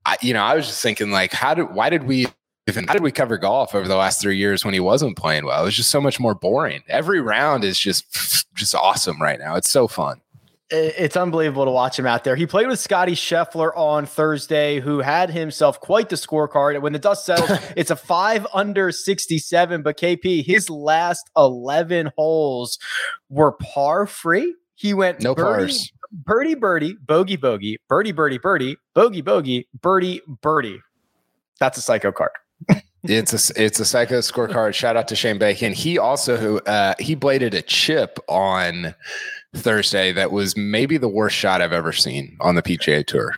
i 0.05 0.15
you 0.21 0.33
know 0.33 0.41
i 0.41 0.55
was 0.55 0.65
just 0.65 0.81
thinking 0.81 1.11
like 1.11 1.33
how 1.33 1.53
did 1.53 1.73
why 1.73 1.89
did 1.89 2.03
we 2.03 2.25
how 2.67 2.93
did 2.93 3.01
we 3.01 3.11
cover 3.11 3.37
golf 3.37 3.73
over 3.73 3.87
the 3.87 3.95
last 3.95 4.21
three 4.21 4.37
years 4.37 4.63
when 4.63 4.73
he 4.73 4.79
wasn't 4.79 5.17
playing 5.17 5.45
well 5.45 5.61
it 5.61 5.65
was 5.65 5.75
just 5.75 5.89
so 5.89 5.99
much 5.99 6.19
more 6.19 6.35
boring 6.35 6.81
every 6.87 7.19
round 7.19 7.63
is 7.63 7.79
just 7.79 8.45
just 8.55 8.75
awesome 8.75 9.21
right 9.21 9.39
now 9.39 9.55
it's 9.55 9.69
so 9.69 9.87
fun 9.87 10.21
it's 10.71 11.17
unbelievable 11.17 11.65
to 11.65 11.71
watch 11.71 11.97
him 11.97 12.05
out 12.05 12.23
there. 12.23 12.35
He 12.35 12.45
played 12.45 12.67
with 12.67 12.79
Scotty 12.79 13.13
Scheffler 13.13 13.71
on 13.75 14.05
Thursday, 14.05 14.79
who 14.79 14.99
had 14.99 15.31
himself 15.31 15.79
quite 15.79 16.09
the 16.09 16.15
scorecard. 16.15 16.79
When 16.81 16.93
the 16.93 16.99
dust 16.99 17.25
settles, 17.25 17.59
it's 17.75 17.89
a 17.89 17.95
five 17.95 18.45
under 18.53 18.91
67. 18.91 19.81
But 19.81 19.97
KP, 19.97 20.45
his 20.45 20.69
last 20.69 21.29
11 21.35 22.11
holes 22.15 22.77
were 23.29 23.53
par 23.53 24.05
free. 24.05 24.55
He 24.75 24.93
went 24.93 25.21
no 25.21 25.33
birdie, 25.33 25.63
pars. 25.63 25.91
Birdie, 26.11 26.55
birdie, 26.55 26.97
bogey, 27.01 27.35
bogey, 27.35 27.79
birdie, 27.89 28.11
birdie, 28.11 28.37
birdie, 28.37 28.77
bogey, 28.93 29.21
bogey, 29.21 29.67
birdie, 29.81 30.21
birdie. 30.41 30.79
That's 31.59 31.77
a 31.77 31.81
psycho 31.81 32.11
card. 32.11 32.31
It's 33.03 33.33
a 33.33 33.63
it's 33.63 33.79
a 33.79 33.85
psycho 33.85 34.19
scorecard. 34.19 34.73
Shout 34.73 34.97
out 34.97 35.07
to 35.09 35.15
Shane 35.15 35.37
Bacon. 35.37 35.73
He 35.73 35.97
also 35.97 36.59
uh, 36.59 36.95
he 36.99 37.15
bladed 37.15 37.53
a 37.53 37.61
chip 37.61 38.19
on 38.27 38.95
Thursday 39.55 40.11
that 40.11 40.31
was 40.31 40.55
maybe 40.55 40.97
the 40.97 41.07
worst 41.07 41.35
shot 41.35 41.61
I've 41.61 41.73
ever 41.73 41.91
seen 41.91 42.37
on 42.39 42.55
the 42.55 42.61
PGA 42.61 43.05
Tour. 43.05 43.35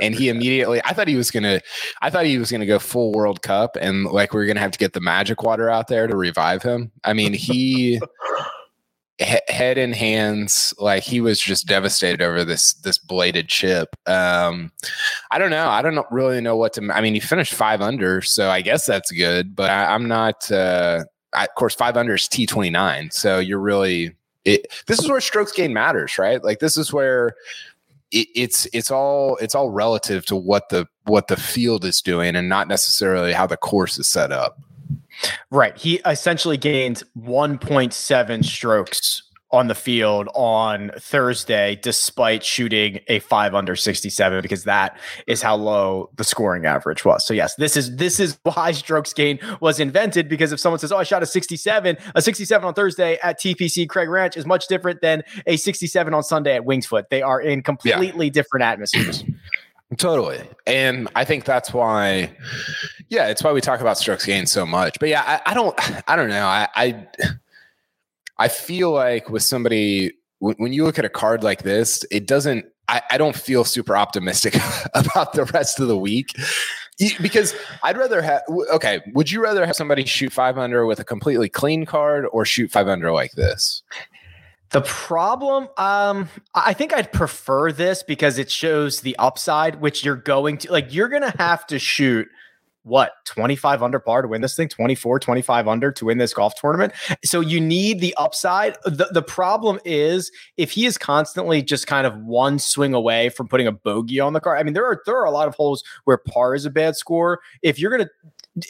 And 0.00 0.14
he 0.14 0.28
immediately, 0.28 0.80
I 0.84 0.92
thought 0.92 1.08
he 1.08 1.14
was 1.14 1.30
gonna, 1.30 1.60
I 2.00 2.10
thought 2.10 2.24
he 2.24 2.38
was 2.38 2.50
gonna 2.50 2.66
go 2.66 2.78
full 2.78 3.12
World 3.12 3.42
Cup, 3.42 3.76
and 3.80 4.06
like 4.06 4.32
we 4.32 4.40
are 4.40 4.46
gonna 4.46 4.60
have 4.60 4.72
to 4.72 4.78
get 4.78 4.92
the 4.92 5.00
magic 5.00 5.42
water 5.42 5.68
out 5.68 5.88
there 5.88 6.06
to 6.06 6.16
revive 6.16 6.62
him. 6.62 6.90
I 7.04 7.12
mean, 7.12 7.32
he 7.32 8.00
he, 9.18 9.38
head 9.48 9.78
in 9.78 9.92
hands, 9.92 10.74
like 10.78 11.02
he 11.02 11.20
was 11.20 11.40
just 11.40 11.66
devastated 11.66 12.22
over 12.22 12.44
this 12.44 12.74
this 12.74 12.98
bladed 12.98 13.48
chip. 13.48 13.96
Um, 14.06 14.72
I 15.30 15.38
don't 15.38 15.50
know. 15.50 15.68
I 15.68 15.82
don't 15.82 16.06
really 16.10 16.40
know 16.40 16.56
what 16.56 16.72
to. 16.74 16.90
I 16.92 17.00
mean, 17.00 17.14
he 17.14 17.20
finished 17.20 17.54
five 17.54 17.80
under, 17.80 18.22
so 18.22 18.50
I 18.50 18.60
guess 18.60 18.86
that's 18.86 19.10
good. 19.10 19.54
But 19.54 19.70
I, 19.70 19.94
am 19.94 20.08
not. 20.08 20.50
Uh, 20.50 21.04
I, 21.32 21.44
of 21.44 21.54
course, 21.56 21.74
five 21.74 21.96
under 21.96 22.14
is 22.14 22.28
T 22.28 22.46
twenty 22.46 22.70
nine, 22.70 23.10
so 23.10 23.38
you're 23.38 23.60
really 23.60 24.14
it, 24.44 24.72
this 24.86 24.98
is 24.98 25.08
where 25.08 25.20
strokes 25.20 25.52
gain 25.52 25.72
matters, 25.72 26.18
right? 26.18 26.42
Like 26.42 26.58
this 26.58 26.76
is 26.76 26.92
where 26.92 27.34
it, 28.10 28.28
it's 28.34 28.66
it's 28.72 28.90
all 28.90 29.36
it's 29.36 29.54
all 29.54 29.70
relative 29.70 30.26
to 30.26 30.36
what 30.36 30.68
the 30.68 30.86
what 31.04 31.28
the 31.28 31.36
field 31.36 31.84
is 31.84 32.02
doing 32.02 32.36
and 32.36 32.48
not 32.48 32.68
necessarily 32.68 33.32
how 33.32 33.46
the 33.46 33.56
course 33.56 33.98
is 33.98 34.06
set 34.06 34.32
up. 34.32 34.58
Right. 35.50 35.76
He 35.76 35.96
essentially 36.06 36.56
gained 36.56 37.02
1.7 37.16 38.44
strokes 38.44 39.22
on 39.54 39.68
the 39.68 39.74
field 39.74 40.28
on 40.34 40.90
Thursday, 40.98 41.78
despite 41.80 42.42
shooting 42.42 42.98
a 43.06 43.20
five 43.20 43.54
under 43.54 43.76
67, 43.76 44.42
because 44.42 44.64
that 44.64 44.98
is 45.28 45.42
how 45.42 45.54
low 45.54 46.10
the 46.16 46.24
scoring 46.24 46.66
average 46.66 47.04
was. 47.04 47.24
So 47.24 47.32
yes, 47.32 47.54
this 47.54 47.76
is 47.76 47.94
this 47.94 48.18
is 48.18 48.36
why 48.42 48.72
strokes 48.72 49.12
gain 49.12 49.38
was 49.60 49.78
invented. 49.78 50.28
Because 50.28 50.50
if 50.50 50.58
someone 50.58 50.80
says, 50.80 50.90
"Oh, 50.90 50.98
I 50.98 51.04
shot 51.04 51.22
a 51.22 51.26
67," 51.26 51.96
a 52.16 52.20
67 52.20 52.66
on 52.66 52.74
Thursday 52.74 53.16
at 53.22 53.40
TPC 53.40 53.88
Craig 53.88 54.08
Ranch 54.08 54.36
is 54.36 54.44
much 54.44 54.66
different 54.66 55.00
than 55.00 55.22
a 55.46 55.56
67 55.56 56.12
on 56.12 56.24
Sunday 56.24 56.56
at 56.56 56.64
Winged 56.64 56.86
Foot. 56.86 57.06
They 57.10 57.22
are 57.22 57.40
in 57.40 57.62
completely 57.62 58.26
yeah. 58.26 58.32
different 58.32 58.64
atmospheres. 58.64 59.22
Totally. 59.98 60.40
And 60.66 61.08
I 61.14 61.24
think 61.24 61.44
that's 61.44 61.72
why, 61.72 62.34
yeah, 63.08 63.28
it's 63.28 63.42
why 63.42 63.52
we 63.52 63.60
talk 63.60 63.80
about 63.80 63.98
strokes 63.98 64.24
gained 64.24 64.48
so 64.48 64.64
much. 64.64 64.98
But 64.98 65.08
yeah, 65.08 65.22
I, 65.26 65.50
I 65.50 65.54
don't, 65.54 65.78
I 66.08 66.16
don't 66.16 66.28
know. 66.28 66.46
I, 66.46 66.68
I, 66.74 67.06
I 68.38 68.48
feel 68.48 68.90
like 68.90 69.30
with 69.30 69.42
somebody, 69.42 70.12
when, 70.38 70.56
when 70.56 70.72
you 70.72 70.84
look 70.84 70.98
at 70.98 71.04
a 71.04 71.10
card 71.10 71.42
like 71.44 71.62
this, 71.62 72.04
it 72.10 72.26
doesn't, 72.26 72.66
I, 72.88 73.02
I 73.12 73.18
don't 73.18 73.36
feel 73.36 73.64
super 73.64 73.96
optimistic 73.96 74.56
about 74.94 75.32
the 75.32 75.44
rest 75.46 75.80
of 75.80 75.88
the 75.88 75.96
week 75.96 76.34
because 77.20 77.54
I'd 77.82 77.96
rather 77.96 78.22
have, 78.22 78.42
okay, 78.72 79.00
would 79.14 79.30
you 79.30 79.42
rather 79.42 79.64
have 79.66 79.76
somebody 79.76 80.04
shoot 80.04 80.32
five 80.32 80.58
under 80.58 80.86
with 80.86 81.00
a 81.00 81.04
completely 81.04 81.48
clean 81.48 81.86
card 81.86 82.26
or 82.30 82.44
shoot 82.44 82.70
five 82.70 82.88
under 82.88 83.10
like 83.12 83.32
this? 83.32 83.82
The 84.74 84.80
problem, 84.80 85.68
um, 85.76 86.28
I 86.52 86.72
think 86.72 86.92
I'd 86.92 87.12
prefer 87.12 87.70
this 87.70 88.02
because 88.02 88.38
it 88.38 88.50
shows 88.50 89.02
the 89.02 89.14
upside, 89.20 89.80
which 89.80 90.04
you're 90.04 90.16
going 90.16 90.58
to 90.58 90.72
like, 90.72 90.92
you're 90.92 91.08
going 91.08 91.22
to 91.22 91.32
have 91.38 91.64
to 91.68 91.78
shoot 91.78 92.26
what 92.82 93.12
25 93.24 93.84
under 93.84 94.00
par 94.00 94.22
to 94.22 94.28
win 94.28 94.40
this 94.40 94.56
thing? 94.56 94.68
24 94.68 95.20
25 95.20 95.68
under 95.68 95.92
to 95.92 96.06
win 96.06 96.18
this 96.18 96.34
golf 96.34 96.56
tournament? 96.56 96.92
So 97.24 97.38
you 97.38 97.60
need 97.60 98.00
the 98.00 98.16
upside. 98.16 98.76
The, 98.84 99.08
the 99.12 99.22
problem 99.22 99.78
is 99.84 100.32
if 100.56 100.72
he 100.72 100.86
is 100.86 100.98
constantly 100.98 101.62
just 101.62 101.86
kind 101.86 102.04
of 102.04 102.16
one 102.16 102.58
swing 102.58 102.94
away 102.94 103.28
from 103.28 103.46
putting 103.46 103.68
a 103.68 103.72
bogey 103.72 104.18
on 104.18 104.32
the 104.32 104.40
car 104.40 104.56
i 104.56 104.62
mean 104.64 104.74
there 104.74 104.84
are 104.84 105.00
there 105.06 105.16
are 105.16 105.24
a 105.24 105.30
lot 105.30 105.46
of 105.46 105.54
holes 105.54 105.84
where 106.02 106.18
par 106.18 106.54
is 106.54 106.64
a 106.64 106.70
bad 106.70 106.96
score. 106.96 107.40
If 107.62 107.78
you're 107.78 107.92
gonna 107.92 108.10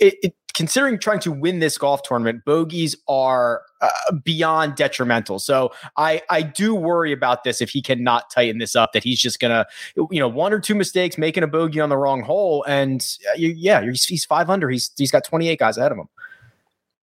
it, 0.00 0.14
it, 0.22 0.34
considering 0.54 0.98
trying 0.98 1.20
to 1.20 1.32
win 1.32 1.58
this 1.58 1.76
golf 1.76 2.02
tournament, 2.02 2.44
bogeys 2.44 2.96
are 3.08 3.62
uh, 3.80 3.90
beyond 4.22 4.76
detrimental. 4.76 5.38
So 5.38 5.72
I 5.96 6.22
I 6.30 6.42
do 6.42 6.74
worry 6.74 7.12
about 7.12 7.44
this 7.44 7.60
if 7.60 7.70
he 7.70 7.82
cannot 7.82 8.30
tighten 8.30 8.58
this 8.58 8.74
up. 8.74 8.92
That 8.92 9.04
he's 9.04 9.20
just 9.20 9.40
gonna 9.40 9.66
you 9.96 10.20
know 10.20 10.28
one 10.28 10.52
or 10.52 10.60
two 10.60 10.74
mistakes, 10.74 11.18
making 11.18 11.42
a 11.42 11.48
bogey 11.48 11.80
on 11.80 11.88
the 11.88 11.96
wrong 11.96 12.22
hole, 12.22 12.64
and 12.64 13.06
uh, 13.28 13.36
yeah, 13.36 13.82
he's, 13.82 14.04
he's 14.04 14.24
five 14.24 14.48
under. 14.48 14.70
He's 14.70 14.90
he's 14.96 15.10
got 15.10 15.24
twenty 15.24 15.48
eight 15.48 15.58
guys 15.58 15.76
ahead 15.76 15.92
of 15.92 15.98
him. 15.98 16.08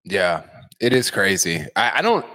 Yeah, 0.03 0.41
it 0.79 0.93
is 0.93 1.11
crazy. 1.11 1.63
I, 1.75 1.99
I, 1.99 2.01
don't, 2.01 2.25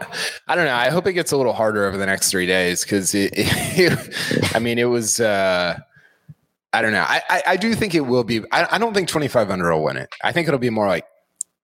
I 0.46 0.54
don't 0.54 0.66
know. 0.66 0.74
I 0.74 0.88
hope 0.88 1.08
it 1.08 1.14
gets 1.14 1.32
a 1.32 1.36
little 1.36 1.52
harder 1.52 1.84
over 1.84 1.96
the 1.96 2.06
next 2.06 2.30
three 2.30 2.46
days 2.46 2.84
because 2.84 3.12
it, 3.12 3.32
it, 3.36 4.54
I 4.54 4.60
mean, 4.60 4.78
it 4.78 4.84
was, 4.84 5.18
uh, 5.18 5.80
I 6.72 6.82
don't 6.82 6.92
know. 6.92 7.04
I, 7.06 7.22
I, 7.28 7.42
I 7.46 7.56
do 7.56 7.74
think 7.74 7.94
it 7.94 8.00
will 8.00 8.24
be. 8.24 8.42
I, 8.52 8.66
I 8.72 8.78
don't 8.78 8.92
think 8.92 9.08
25 9.08 9.50
under 9.50 9.72
will 9.72 9.84
win 9.84 9.96
it. 9.96 10.08
I 10.22 10.32
think 10.32 10.48
it'll 10.48 10.58
be 10.58 10.70
more 10.70 10.86
like 10.86 11.04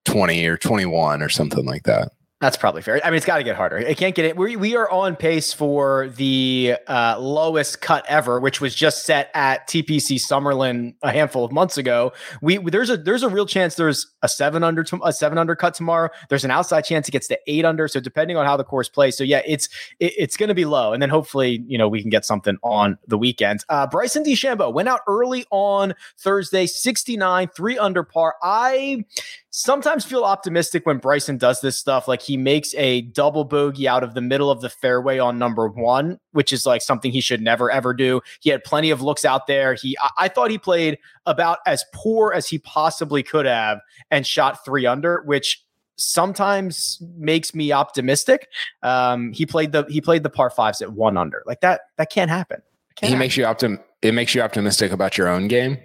20 0.07 0.47
or 0.47 0.57
21 0.57 1.23
or 1.23 1.29
something 1.29 1.65
like 1.65 1.83
that. 1.85 2.13
That's 2.43 2.57
probably 2.57 2.83
fair. 2.83 3.01
I 3.05 3.11
mean, 3.11 3.19
it's 3.19 3.25
got 3.25 3.37
to 3.37 3.45
get 3.45 3.55
harder. 3.55 3.79
It 3.79 3.97
can't 3.97 4.17
get 4.17 4.25
it. 4.25 4.37
We, 4.37 4.57
we 4.57 4.75
are 4.75 4.91
on 4.91 5.15
pace 5.15 5.53
for 5.53 6.09
the 6.09 6.75
uh, 6.89 7.17
lowest 7.21 7.81
cut 7.81 8.05
ever, 8.09 8.41
which 8.41 8.61
was 8.61 8.75
just 8.75 9.07
set 9.07 9.31
at 9.33 9.69
TPC 9.69 10.19
Summerlin 10.21 10.97
a 11.05 11.13
handful 11.13 11.45
of 11.45 11.53
months 11.53 11.79
ago. 11.79 12.13
We 12.41 12.59
there's 12.59 12.91
a 12.91 12.97
there's 12.97 13.23
a 13.23 13.29
real 13.29 13.47
chance 13.47 13.77
there's 13.77 14.09
a 14.23 14.29
seven 14.29 14.65
under 14.65 14.85
a 15.05 15.13
seven 15.13 15.39
under 15.39 15.55
cut 15.55 15.75
tomorrow. 15.75 16.11
There's 16.31 16.45
an 16.45 16.51
outside 16.51 16.81
chance 16.81 17.07
it 17.07 17.13
gets 17.13 17.29
to 17.29 17.39
eight 17.47 17.65
under. 17.65 17.87
So 17.87 18.01
depending 18.01 18.37
on 18.37 18.45
how 18.45 18.57
the 18.57 18.65
course 18.65 18.89
plays, 18.89 19.17
so 19.17 19.23
yeah, 19.23 19.43
it's 19.47 19.69
it, 20.01 20.13
it's 20.19 20.37
going 20.37 20.49
to 20.49 20.55
be 20.55 20.65
low, 20.65 20.93
and 20.93 21.01
then 21.01 21.11
hopefully 21.11 21.63
you 21.69 21.79
know 21.79 21.89
we 21.89 22.01
can 22.01 22.11
get 22.11 22.25
something 22.25 22.57
on 22.65 22.99
the 23.07 23.17
weekend. 23.17 23.65
Uh, 23.69 23.87
Bryson 23.87 24.25
DeChambeau 24.25 24.73
went 24.73 24.89
out 24.89 25.03
early 25.07 25.45
on 25.53 25.95
Thursday, 26.19 26.67
69, 26.67 27.51
three 27.55 27.79
under 27.79 28.03
par. 28.03 28.35
I 28.43 29.05
sometimes 29.53 30.05
feel 30.05 30.25
optimistic 30.25 30.87
when 30.87 30.97
Bryson 30.97 31.37
does 31.37 31.61
this 31.61 31.77
stuff. 31.77 32.09
Like 32.09 32.23
he 32.23 32.37
makes 32.37 32.75
a 32.75 33.03
double 33.03 33.45
bogey 33.45 33.87
out 33.87 34.03
of 34.03 34.15
the 34.15 34.21
middle 34.21 34.51
of 34.51 34.63
the 34.63 34.71
fairway 34.71 35.19
on 35.19 35.39
number 35.39 35.69
one, 35.69 36.19
which 36.33 36.53
is 36.53 36.67
like 36.67 36.83
something 36.83 37.13
he 37.13 37.21
should 37.21 37.43
never 37.43 37.71
ever 37.71 37.95
do. 37.95 38.23
He 38.41 38.51
had 38.51 38.65
plenty 38.65 38.91
of 38.91 39.03
looks 39.03 39.25
out 39.25 39.47
there. 39.47 39.75
He, 39.75 39.97
I, 40.01 40.11
I 40.19 40.29
thought 40.29 40.51
he 40.51 40.59
played 40.59 40.99
about 41.27 41.59
as 41.67 41.85
poor 41.95 42.33
as 42.33 42.49
he 42.49 42.59
possibly 42.59 43.23
could 43.23 43.47
have 43.47 43.79
and 44.11 44.27
shot 44.27 44.65
three 44.65 44.87
under, 44.87 45.23
which 45.27 45.63
sometimes 45.97 47.01
makes 47.17 47.55
me 47.55 47.73
optimistic. 47.73 48.49
Um, 48.83 49.33
he 49.33 49.45
played 49.45 49.73
the 49.73 49.85
he 49.89 50.01
played 50.01 50.23
the 50.23 50.31
par 50.31 50.49
fives 50.49 50.81
at 50.81 50.93
one 50.95 51.19
under. 51.19 51.43
Like 51.47 51.61
that 51.61 51.83
that 51.99 52.11
can't 52.11 52.31
happen. 52.31 52.63
Can't 52.97 53.09
he 53.09 53.13
happen. 53.13 53.19
makes 53.19 53.37
you 53.37 53.45
optim. 53.45 53.83
It 54.01 54.15
makes 54.15 54.35
you 54.35 54.41
optimistic 54.41 54.93
about 54.93 55.19
your 55.19 55.29
own 55.29 55.47
game. 55.47 55.79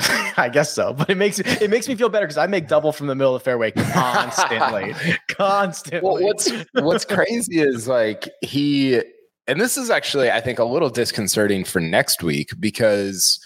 I 0.36 0.48
guess 0.52 0.72
so, 0.72 0.92
but 0.92 1.10
it 1.10 1.16
makes 1.16 1.38
it 1.38 1.70
makes 1.70 1.88
me 1.88 1.94
feel 1.94 2.08
better 2.08 2.26
because 2.26 2.38
I 2.38 2.46
make 2.46 2.68
double 2.68 2.92
from 2.92 3.06
the 3.06 3.14
middle 3.14 3.34
of 3.34 3.42
the 3.42 3.44
fairway 3.44 3.70
constantly, 3.70 4.94
constantly. 5.28 6.00
Well, 6.08 6.22
what's 6.22 6.50
what's 6.72 7.04
crazy 7.04 7.60
is 7.60 7.86
like 7.86 8.28
he, 8.40 9.02
and 9.46 9.60
this 9.60 9.76
is 9.76 9.90
actually 9.90 10.30
I 10.30 10.40
think 10.40 10.58
a 10.58 10.64
little 10.64 10.88
disconcerting 10.88 11.64
for 11.64 11.80
next 11.80 12.22
week 12.22 12.50
because 12.58 13.40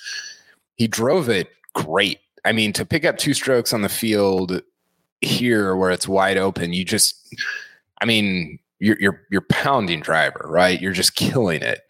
he 0.77 0.87
drove 0.87 1.29
it 1.29 1.49
great. 1.73 2.21
I 2.45 2.53
mean, 2.53 2.73
to 2.75 2.85
pick 2.85 3.05
up 3.05 3.19
two 3.19 3.35
strokes 3.35 3.73
on 3.73 3.83
the 3.83 3.89
field 3.89 4.63
here 5.21 5.75
where 5.75 5.91
it's 5.91 6.07
wide 6.07 6.37
open, 6.37 6.73
you 6.73 6.85
just, 6.85 7.35
I 8.01 8.05
mean, 8.05 8.59
you're 8.79 8.97
you're 9.01 9.23
you're 9.31 9.47
pounding 9.49 10.01
driver, 10.01 10.47
right? 10.49 10.81
You're 10.81 10.93
just 10.93 11.17
killing 11.17 11.63
it 11.63 11.81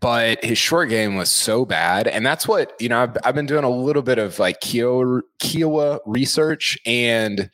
but 0.00 0.42
his 0.44 0.58
short 0.58 0.88
game 0.88 1.16
was 1.16 1.30
so 1.30 1.64
bad. 1.64 2.06
And 2.06 2.24
that's 2.24 2.46
what, 2.46 2.74
you 2.80 2.88
know, 2.88 3.02
I've, 3.02 3.16
I've 3.24 3.34
been 3.34 3.46
doing 3.46 3.64
a 3.64 3.70
little 3.70 4.02
bit 4.02 4.18
of 4.18 4.38
like 4.38 4.60
Kiawah, 4.60 5.22
Kiawah 5.40 6.00
research 6.06 6.78
and 6.86 7.50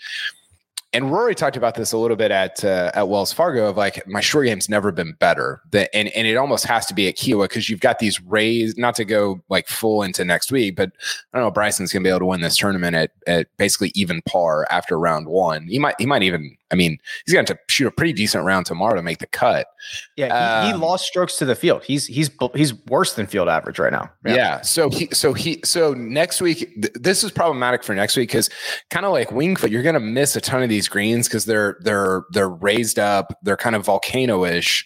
and 0.95 1.13
Rory 1.13 1.35
talked 1.35 1.57
about 1.57 1.75
this 1.75 1.93
a 1.93 1.99
little 1.99 2.17
bit 2.17 2.31
at 2.31 2.65
uh, 2.65 2.91
at 2.95 3.09
Wells 3.09 3.33
Fargo 3.33 3.69
of 3.69 3.77
like 3.77 4.07
my 4.07 4.21
short 4.21 4.47
game's 4.47 4.69
never 4.69 4.91
been 4.91 5.13
better. 5.19 5.61
That 5.71 5.95
and 5.95 6.09
and 6.09 6.27
it 6.27 6.37
almost 6.37 6.65
has 6.65 6.87
to 6.87 6.95
be 6.95 7.09
at 7.09 7.17
Kiawah 7.17 7.45
because 7.45 7.69
you've 7.69 7.81
got 7.81 7.99
these 7.99 8.21
raised. 8.23 8.79
Not 8.79 8.95
to 8.95 9.05
go 9.05 9.41
like 9.51 9.69
full 9.69 10.03
into 10.03 10.25
next 10.25 10.51
week, 10.51 10.77
but 10.77 10.91
I 11.33 11.39
don't 11.39 11.47
know. 11.47 11.51
Bryson's 11.51 11.93
gonna 11.93 12.05
be 12.05 12.09
able 12.09 12.21
to 12.21 12.27
win 12.27 12.41
this 12.41 12.57
tournament 12.57 12.97
at 12.97 13.11
at 13.27 13.49
basically 13.59 13.93
even 13.95 14.23
par 14.23 14.67
after 14.71 14.99
round 14.99 15.27
one. 15.27 15.67
He 15.69 15.79
might 15.79 15.97
he 15.99 16.07
might 16.07 16.23
even. 16.23 16.57
I 16.71 16.75
mean, 16.75 16.99
he's 17.25 17.33
going 17.33 17.47
to 17.47 17.59
shoot 17.69 17.87
a 17.87 17.91
pretty 17.91 18.13
decent 18.13 18.45
round 18.45 18.67
tomorrow 18.67 18.95
to 18.95 19.03
make 19.03 19.19
the 19.19 19.27
cut. 19.27 19.69
Yeah, 20.17 20.27
he, 20.27 20.33
um, 20.33 20.81
he, 20.81 20.87
lost 20.87 21.07
strokes 21.07 21.37
to 21.39 21.45
the 21.45 21.55
field. 21.55 21.83
He's 21.85 22.07
he's 22.07 22.31
he's 22.55 22.75
worse 22.87 23.15
than 23.15 23.27
field 23.27 23.49
average 23.49 23.79
right 23.79 23.93
now. 23.93 24.11
Yeah. 24.25 24.35
yeah 24.35 24.61
so 24.61 24.91
he 24.91 25.09
so 25.13 25.33
he 25.33 25.61
so 25.65 25.95
next 25.95 26.41
week 26.41 26.59
th- 26.81 26.93
this 26.95 27.25
is 27.25 27.31
problematic 27.31 27.83
for 27.83 27.95
next 27.95 28.17
week 28.17 28.29
because 28.29 28.51
kind 28.91 29.07
of 29.07 29.13
like 29.13 29.33
Winged 29.33 29.59
Foot, 29.59 29.71
you're 29.71 29.83
going 29.83 29.95
to 29.95 30.01
miss 30.01 30.37
a 30.37 30.41
ton 30.41 30.63
of 30.63 30.69
these 30.69 30.89
greens 30.89 31.27
because 31.27 31.45
they're 31.45 31.79
they're 31.81 32.25
they're 32.33 32.49
raised 32.49 32.99
up. 32.99 33.33
They're 33.43 33.57
kind 33.57 33.75
of 33.75 33.85
volcano-ish, 33.85 34.85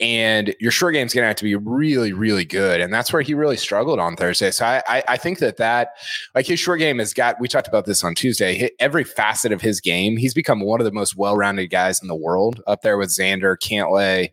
and 0.00 0.54
your 0.58 0.72
short 0.72 0.94
game's 0.94 1.12
going 1.12 1.22
to 1.22 1.28
have 1.28 1.36
to 1.36 1.44
be 1.44 1.54
really, 1.54 2.12
really 2.12 2.44
good. 2.44 2.80
And 2.80 2.92
that's 2.92 3.12
where 3.12 3.20
he 3.20 3.34
really 3.34 3.58
struggled 3.58 3.98
on 3.98 4.16
Thursday. 4.16 4.50
So 4.50 4.64
I, 4.64 4.82
I, 4.88 5.02
I, 5.08 5.16
think 5.18 5.40
that 5.40 5.58
that, 5.58 5.90
like 6.34 6.46
his 6.46 6.58
short 6.58 6.78
game 6.78 6.98
has 6.98 7.12
got, 7.12 7.38
we 7.38 7.48
talked 7.48 7.68
about 7.68 7.84
this 7.84 8.02
on 8.02 8.14
Tuesday, 8.14 8.70
every 8.78 9.04
facet 9.04 9.52
of 9.52 9.60
his 9.60 9.80
game, 9.80 10.16
he's 10.16 10.32
become 10.32 10.60
one 10.60 10.80
of 10.80 10.86
the 10.86 10.92
most 10.92 11.16
well-rounded 11.16 11.66
guys 11.66 12.00
in 12.00 12.08
the 12.08 12.14
world 12.14 12.62
up 12.66 12.80
there 12.80 12.96
with 12.96 13.10
Xander, 13.10 13.56
Cantlay, 13.58 14.32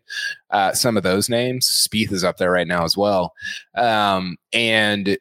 uh, 0.50 0.72
some 0.72 0.96
of 0.96 1.02
those 1.02 1.28
names. 1.28 1.66
Spieth 1.66 2.12
is 2.12 2.24
up 2.24 2.38
there 2.38 2.50
right 2.50 2.66
now 2.66 2.84
as 2.84 2.96
well. 2.96 3.34
Um, 3.74 4.38
and 4.54 5.18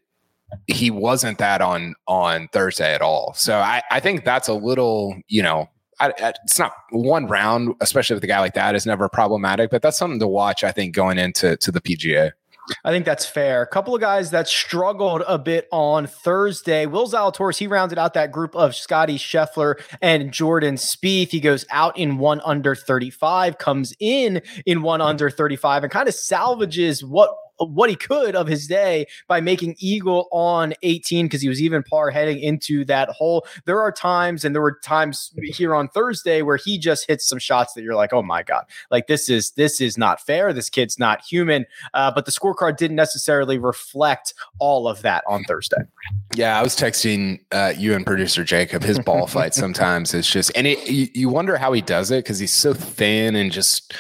he 0.68 0.90
wasn't 0.90 1.40
that 1.40 1.62
on 1.62 1.94
on 2.08 2.48
Thursday 2.54 2.94
at 2.94 3.02
all. 3.02 3.34
So 3.34 3.58
I, 3.58 3.82
I 3.92 4.00
think 4.00 4.24
that's 4.24 4.48
a 4.48 4.54
little, 4.54 5.14
you 5.28 5.44
know, 5.44 5.70
I, 6.00 6.14
it's 6.18 6.60
not 6.60 6.74
one 6.92 7.28
round, 7.28 7.76
especially 7.82 8.16
with 8.16 8.24
a 8.24 8.28
guy 8.28 8.40
like 8.40 8.54
that, 8.54 8.76
is 8.76 8.86
never 8.86 9.10
problematic. 9.10 9.72
But 9.72 9.82
that's 9.82 9.98
something 9.98 10.20
to 10.20 10.28
watch. 10.28 10.64
I 10.64 10.72
think 10.72 10.96
going 10.96 11.18
into 11.18 11.58
to 11.58 11.72
the 11.72 11.82
PGA. 11.82 12.32
I 12.84 12.92
think 12.92 13.06
that's 13.06 13.26
fair. 13.26 13.62
A 13.62 13.68
couple 13.68 13.96
of 13.96 14.02
guys 14.02 14.32
that 14.32 14.48
struggled 14.48 15.24
a 15.28 15.40
bit 15.40 15.68
on 15.72 16.08
Thursday. 16.08 16.86
Will 16.86 17.08
Zalatoris, 17.08 17.58
he 17.58 17.68
rounded 17.68 17.98
out 17.98 18.14
that 18.16 18.32
group 18.32 18.56
of 18.56 18.76
Scotty 18.76 19.18
Scheffler 19.18 19.82
and 20.02 20.32
Jordan 20.32 20.76
Spieth. 20.76 21.30
He 21.30 21.40
goes 21.40 21.66
out 21.70 21.98
in 21.98 22.18
one 22.18 22.42
under 22.44 22.76
35, 22.76 23.58
comes 23.58 23.94
in 24.00 24.42
in 24.66 24.82
one 24.82 25.02
under 25.02 25.30
35, 25.30 25.84
and 25.84 25.92
kind 25.92 26.08
of 26.08 26.14
salvages 26.16 27.04
what 27.04 27.34
what 27.60 27.90
he 27.90 27.96
could 27.96 28.36
of 28.36 28.48
his 28.48 28.68
day 28.68 29.08
by 29.28 29.42
making 29.42 29.76
eagle 29.80 30.28
on 30.32 30.74
18 30.84 31.26
because 31.26 31.42
he 31.42 31.50
was 31.50 31.62
even 31.62 31.84
par 31.84 32.12
heading 32.12 32.40
into 32.40 32.86
that 32.86 33.10
hole. 33.10 33.46
There 33.66 33.82
are 33.82 33.92
times, 33.92 34.46
and 34.46 34.54
there 34.54 34.62
were 34.62 34.80
times 34.84 35.34
here 35.44 35.76
on 35.76 35.90
Thursday 35.90 36.42
where 36.42 36.58
he 36.58 36.78
just 36.78 37.08
hits 37.08 37.28
some 37.28 37.40
shots 37.40 37.74
that 37.74 37.84
you're 37.84 37.96
like, 37.96 38.14
oh 38.14 38.22
my 38.22 38.44
god, 38.44 38.66
like 38.92 39.08
this 39.08 39.30
is 39.30 39.52
this 39.52 39.82
is 39.82 39.98
not 39.98 40.22
fair. 40.22 40.54
This 40.54 40.70
kid's 40.70 41.00
not 41.00 41.24
human. 41.24 41.66
Uh, 41.94 42.12
but 42.12 42.26
the 42.26 42.32
scorecard 42.32 42.78
didn't 42.78 42.96
necessarily 42.96 43.58
reflect 43.58 44.34
all 44.60 44.88
of 44.88 45.02
that 45.02 45.24
on 45.28 45.44
Thursday. 45.44 45.78
Yeah, 46.36 46.60
I 46.60 46.64
was 46.64 46.76
texting 46.76 47.40
uh, 47.52 47.74
you 47.78 47.94
and 47.94 48.06
producer 48.06 48.44
Jacob. 48.44 48.84
His 48.84 49.00
ball 49.00 49.28
flight 49.28 49.54
sometimes 49.54 50.14
is 50.14 50.28
just, 50.30 50.52
and 50.56 50.68
it, 50.68 50.90
you, 50.90 51.08
you 51.14 51.30
wonder 51.30 51.58
how 51.58 51.74
he 51.74 51.82
does 51.82 52.12
it 52.12 52.24
because 52.24 52.40
he's 52.40 52.54
so 52.54 52.74
thin 52.74 53.36
and 53.36 53.52
just 53.52 53.94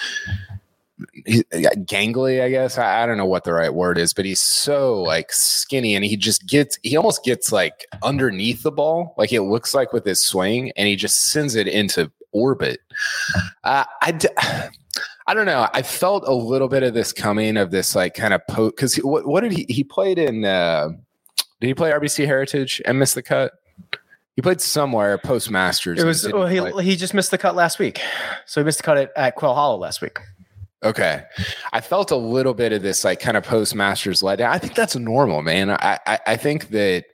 he's 1.28 1.44
gangly, 1.52 2.42
I 2.42 2.50
guess. 2.50 2.78
I, 2.78 3.04
I, 3.04 3.06
don't 3.06 3.18
know 3.18 3.26
what 3.26 3.44
the 3.44 3.54
right 3.54 3.74
word 3.74 3.98
is, 3.98 4.14
but 4.14 4.26
he's 4.26 4.40
so 4.40 5.02
like 5.02 5.32
skinny 5.32 5.96
and 5.96 6.04
he 6.04 6.16
just 6.16 6.48
gets, 6.48 6.80
he 6.84 6.96
almost 6.96 7.24
gets 7.24 7.52
like 7.52 7.86
underneath 8.02 8.64
the 8.64 8.72
ball, 8.72 9.14
like 9.18 9.34
it 9.34 9.42
looks 9.42 9.74
like 9.74 9.94
with 9.94 10.06
his 10.06 10.26
swing, 10.26 10.72
and 10.76 10.88
he 10.88 10.96
just 10.96 11.32
sends 11.32 11.56
it 11.56 11.68
into 11.68 12.12
orbit. 12.32 12.80
Uh, 13.64 13.86
I, 14.02 14.12
d- 14.12 14.30
I 15.28 15.34
don't 15.34 15.46
know. 15.46 15.68
I 15.74 15.82
felt 15.82 16.24
a 16.26 16.34
little 16.34 16.70
bit 16.70 16.84
of 16.84 16.94
this 16.94 17.12
coming 17.12 17.58
of 17.58 17.70
this 17.70 17.96
like 17.96 18.14
kind 18.14 18.34
of 18.34 18.42
poke 18.48 18.78
because 18.78 18.96
what, 18.98 19.28
what 19.28 19.42
did 19.42 19.52
he, 19.52 19.66
he 19.68 19.84
played 19.84 20.18
in, 20.18 20.46
uh, 20.46 20.90
did 21.60 21.68
he 21.68 21.74
play 21.74 21.92
RBC 21.92 22.26
Heritage 22.26 22.82
and 22.86 22.98
miss 22.98 23.14
the 23.14 23.22
cut? 23.22 23.54
He 24.38 24.42
played 24.42 24.62
somewhere 24.62 25.18
post 25.18 25.50
Masters. 25.50 26.00
It 26.00 26.06
was 26.06 26.32
well, 26.32 26.46
he 26.46 26.60
play. 26.60 26.84
he 26.84 26.96
just 26.96 27.16
missed 27.16 27.32
the 27.32 27.40
cut 27.40 27.56
last 27.56 27.80
week, 27.80 28.00
so 28.46 28.62
he 28.62 28.66
missed 28.66 28.78
the 28.78 28.84
cut 28.84 28.98
at, 28.98 29.12
at 29.16 29.36
Quail 29.36 29.56
Hollow 29.56 29.78
last 29.78 30.00
week. 30.00 30.20
Okay. 30.84 31.24
I 31.74 31.82
felt 31.82 32.12
a 32.12 32.16
little 32.16 32.54
bit 32.54 32.72
of 32.72 32.82
this 32.82 33.04
like 33.04 33.20
kind 33.20 33.36
of 33.36 33.44
post 33.44 33.74
Masters 33.74 34.22
letdown. 34.22 34.50
I 34.50 34.60
think 34.60 34.76
that's 34.76 34.96
normal, 34.96 35.42
man. 35.42 35.72
I, 35.72 36.00
I, 36.06 36.20
I 36.28 36.38
think 36.38 36.70
that 36.70 37.06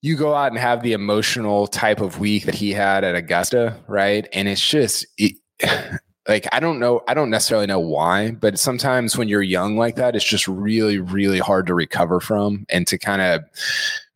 you 0.00 0.16
go 0.16 0.34
out 0.34 0.50
and 0.52 0.58
have 0.58 0.82
the 0.82 0.92
emotional 0.92 1.66
type 1.66 2.00
of 2.00 2.20
week 2.20 2.44
that 2.44 2.54
he 2.54 2.72
had 2.72 3.04
at 3.04 3.14
Augusta, 3.14 3.76
right? 3.86 4.26
And 4.32 4.48
it's 4.48 4.66
just 4.66 5.06
it, 5.18 5.36
like 6.28 6.46
I 6.52 6.60
don't 6.60 6.78
know, 6.78 7.02
I 7.08 7.14
don't 7.14 7.30
necessarily 7.30 7.66
know 7.66 7.80
why, 7.80 8.30
but 8.30 8.58
sometimes 8.58 9.16
when 9.16 9.28
you're 9.28 9.42
young 9.42 9.76
like 9.76 9.96
that, 9.96 10.16
it's 10.16 10.24
just 10.24 10.48
really, 10.48 10.98
really 10.98 11.38
hard 11.38 11.66
to 11.66 11.74
recover 11.74 12.20
from 12.20 12.64
and 12.68 12.86
to 12.86 12.98
kind 12.98 13.20
of 13.20 13.42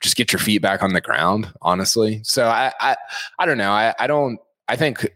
just 0.01 0.17
get 0.17 0.33
your 0.33 0.41
feet 0.41 0.63
back 0.63 0.83
on 0.83 0.95
the 0.95 1.01
ground, 1.01 1.53
honestly. 1.63 2.21
So 2.25 2.47
I 2.47 2.73
I, 2.81 2.97
I 3.39 3.47
don't 3.47 3.59
know. 3.59 3.73
I, 3.73 3.95
I 3.99 4.07
don't 4.07 4.39
I 4.69 4.77
think 4.77 5.07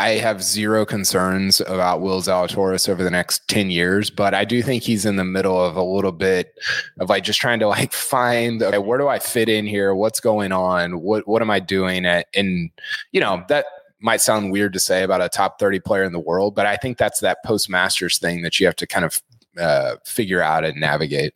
I 0.00 0.16
have 0.16 0.42
zero 0.42 0.86
concerns 0.86 1.60
about 1.60 2.00
Will 2.00 2.22
Zalatoris 2.22 2.88
over 2.88 3.04
the 3.04 3.10
next 3.10 3.46
10 3.48 3.70
years, 3.70 4.08
but 4.08 4.32
I 4.32 4.46
do 4.46 4.62
think 4.62 4.82
he's 4.82 5.04
in 5.04 5.16
the 5.16 5.24
middle 5.24 5.62
of 5.62 5.76
a 5.76 5.82
little 5.82 6.10
bit 6.10 6.58
of 7.00 7.10
like 7.10 7.22
just 7.22 7.38
trying 7.38 7.58
to 7.58 7.68
like 7.68 7.92
find 7.92 8.62
okay, 8.62 8.78
where 8.78 8.98
do 8.98 9.08
I 9.08 9.18
fit 9.18 9.50
in 9.50 9.66
here? 9.66 9.94
What's 9.94 10.18
going 10.18 10.52
on? 10.52 11.02
What 11.02 11.28
what 11.28 11.42
am 11.42 11.50
I 11.50 11.60
doing 11.60 12.06
at 12.06 12.28
and 12.34 12.70
you 13.12 13.20
know, 13.20 13.44
that 13.48 13.66
might 14.00 14.22
sound 14.22 14.52
weird 14.52 14.72
to 14.72 14.80
say 14.80 15.02
about 15.02 15.20
a 15.20 15.28
top 15.28 15.58
30 15.58 15.80
player 15.80 16.04
in 16.04 16.12
the 16.12 16.18
world, 16.18 16.54
but 16.54 16.64
I 16.64 16.76
think 16.76 16.96
that's 16.96 17.20
that 17.20 17.44
post 17.44 17.68
masters 17.68 18.18
thing 18.18 18.40
that 18.40 18.58
you 18.58 18.64
have 18.64 18.76
to 18.76 18.86
kind 18.86 19.04
of 19.04 19.22
uh, 19.58 19.96
figure 20.06 20.40
out 20.40 20.64
and 20.64 20.80
navigate. 20.80 21.34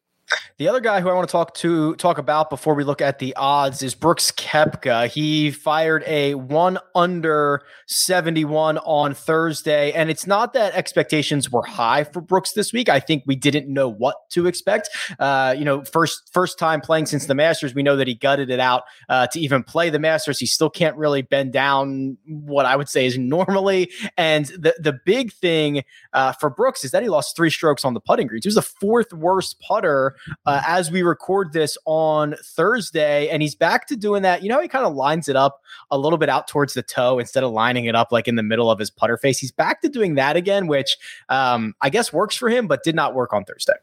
The 0.57 0.69
other 0.69 0.81
guy 0.81 1.01
who 1.01 1.09
I 1.09 1.15
want 1.15 1.29
to 1.29 1.33
talk 1.33 1.55
to 1.55 1.97
talk 1.97 2.19
about 2.19 2.49
before 2.49 2.75
we 2.75 2.85
look 2.85 3.01
at 3.01 3.19
the 3.19 3.35
odds 3.35 3.83
is 3.83 3.95
Brooks 3.95 4.31
Koepka. 4.31 5.09
He 5.09 5.51
fired 5.51 6.05
a 6.07 6.35
one 6.35 6.79
under 6.95 7.63
71 7.87 8.79
on 8.79 9.15
Thursday, 9.15 9.91
and 9.93 10.11
it's 10.11 10.29
not 10.29 10.53
that 10.53 10.75
expectations 10.75 11.51
were 11.51 11.65
high 11.65 12.05
for 12.05 12.21
Brooks 12.21 12.53
this 12.53 12.73
week. 12.73 12.89
I 12.89 13.01
think 13.01 13.25
we 13.27 13.35
didn't 13.35 13.67
know 13.67 13.89
what 13.89 14.31
to 14.31 14.47
expect. 14.47 14.91
Uh, 15.19 15.57
you 15.59 15.65
know, 15.65 15.83
first 15.83 16.31
first 16.33 16.57
time 16.57 16.81
playing 16.81 17.07
since 17.07 17.27
the 17.27 17.35
Masters, 17.35 17.75
we 17.75 17.83
know 17.83 17.97
that 17.97 18.07
he 18.07 18.15
gutted 18.15 18.49
it 18.49 18.61
out 18.61 18.85
uh, 19.09 19.27
to 19.29 19.41
even 19.41 19.65
play 19.65 19.91
the 19.91 19.99
Masters. 19.99 20.39
He 20.39 20.47
still 20.47 20.71
can't 20.71 20.97
really 20.97 21.23
bend 21.23 21.53
down 21.53 22.17
what 22.27 22.65
I 22.65 22.77
would 22.77 22.89
say 22.89 23.07
is 23.07 23.19
normally. 23.19 23.91
And 24.17 24.47
the 24.47 24.75
the 24.79 24.99
big 25.05 25.33
thing 25.33 25.83
uh, 26.13 26.33
for 26.33 26.49
Brooks 26.49 26.85
is 26.85 26.93
that 26.93 27.03
he 27.03 27.09
lost 27.09 27.35
three 27.35 27.51
strokes 27.51 27.85
on 27.85 27.95
the 27.95 28.01
putting 28.01 28.29
greens. 28.29 28.45
He 28.45 28.49
was 28.49 28.55
the 28.55 28.63
fourth 28.63 29.13
worst 29.13 29.59
putter 29.61 30.14
uh, 30.47 30.63
as 30.67 30.91
we 30.91 31.03
record 31.03 31.53
this 31.53 31.77
on 31.85 32.35
Thursday. 32.43 33.29
And 33.29 33.43
he's 33.43 33.55
back 33.55 33.87
to 33.89 33.97
doing 33.97 34.23
that. 34.23 34.43
You 34.43 34.49
know, 34.49 34.61
he 34.61 34.69
kind 34.69 34.85
of 34.85 34.95
lines 34.95 35.29
it 35.29 35.37
up 35.37 35.63
a 35.91 35.99
little 35.99 36.19
bit 36.19 36.29
out 36.29 36.49
towards 36.49 36.75
the 36.75 36.83
toe 36.83 37.19
instead 37.19 37.45
of 37.45 37.53
lining 37.53 37.85
it 37.87 37.95
up 37.95 38.13
like 38.13 38.29
in 38.29 38.37
the 38.37 38.43
middle 38.43 38.71
of 38.71 38.79
his 38.79 38.91
putter 38.91 39.17
face. 39.17 39.39
He's 39.39 39.53
back 39.53 39.81
to 39.83 39.89
doing 39.89 40.15
that 40.15 40.37
again, 40.37 40.67
which 40.67 40.97
um, 41.29 41.75
I 41.81 41.91
guess 41.91 42.13
works 42.13 42.37
for 42.37 42.49
him, 42.49 42.67
but 42.67 42.83
did 42.83 42.95
not 42.95 43.15
work 43.15 43.33
on 43.33 43.45
Thursday. 43.45 43.75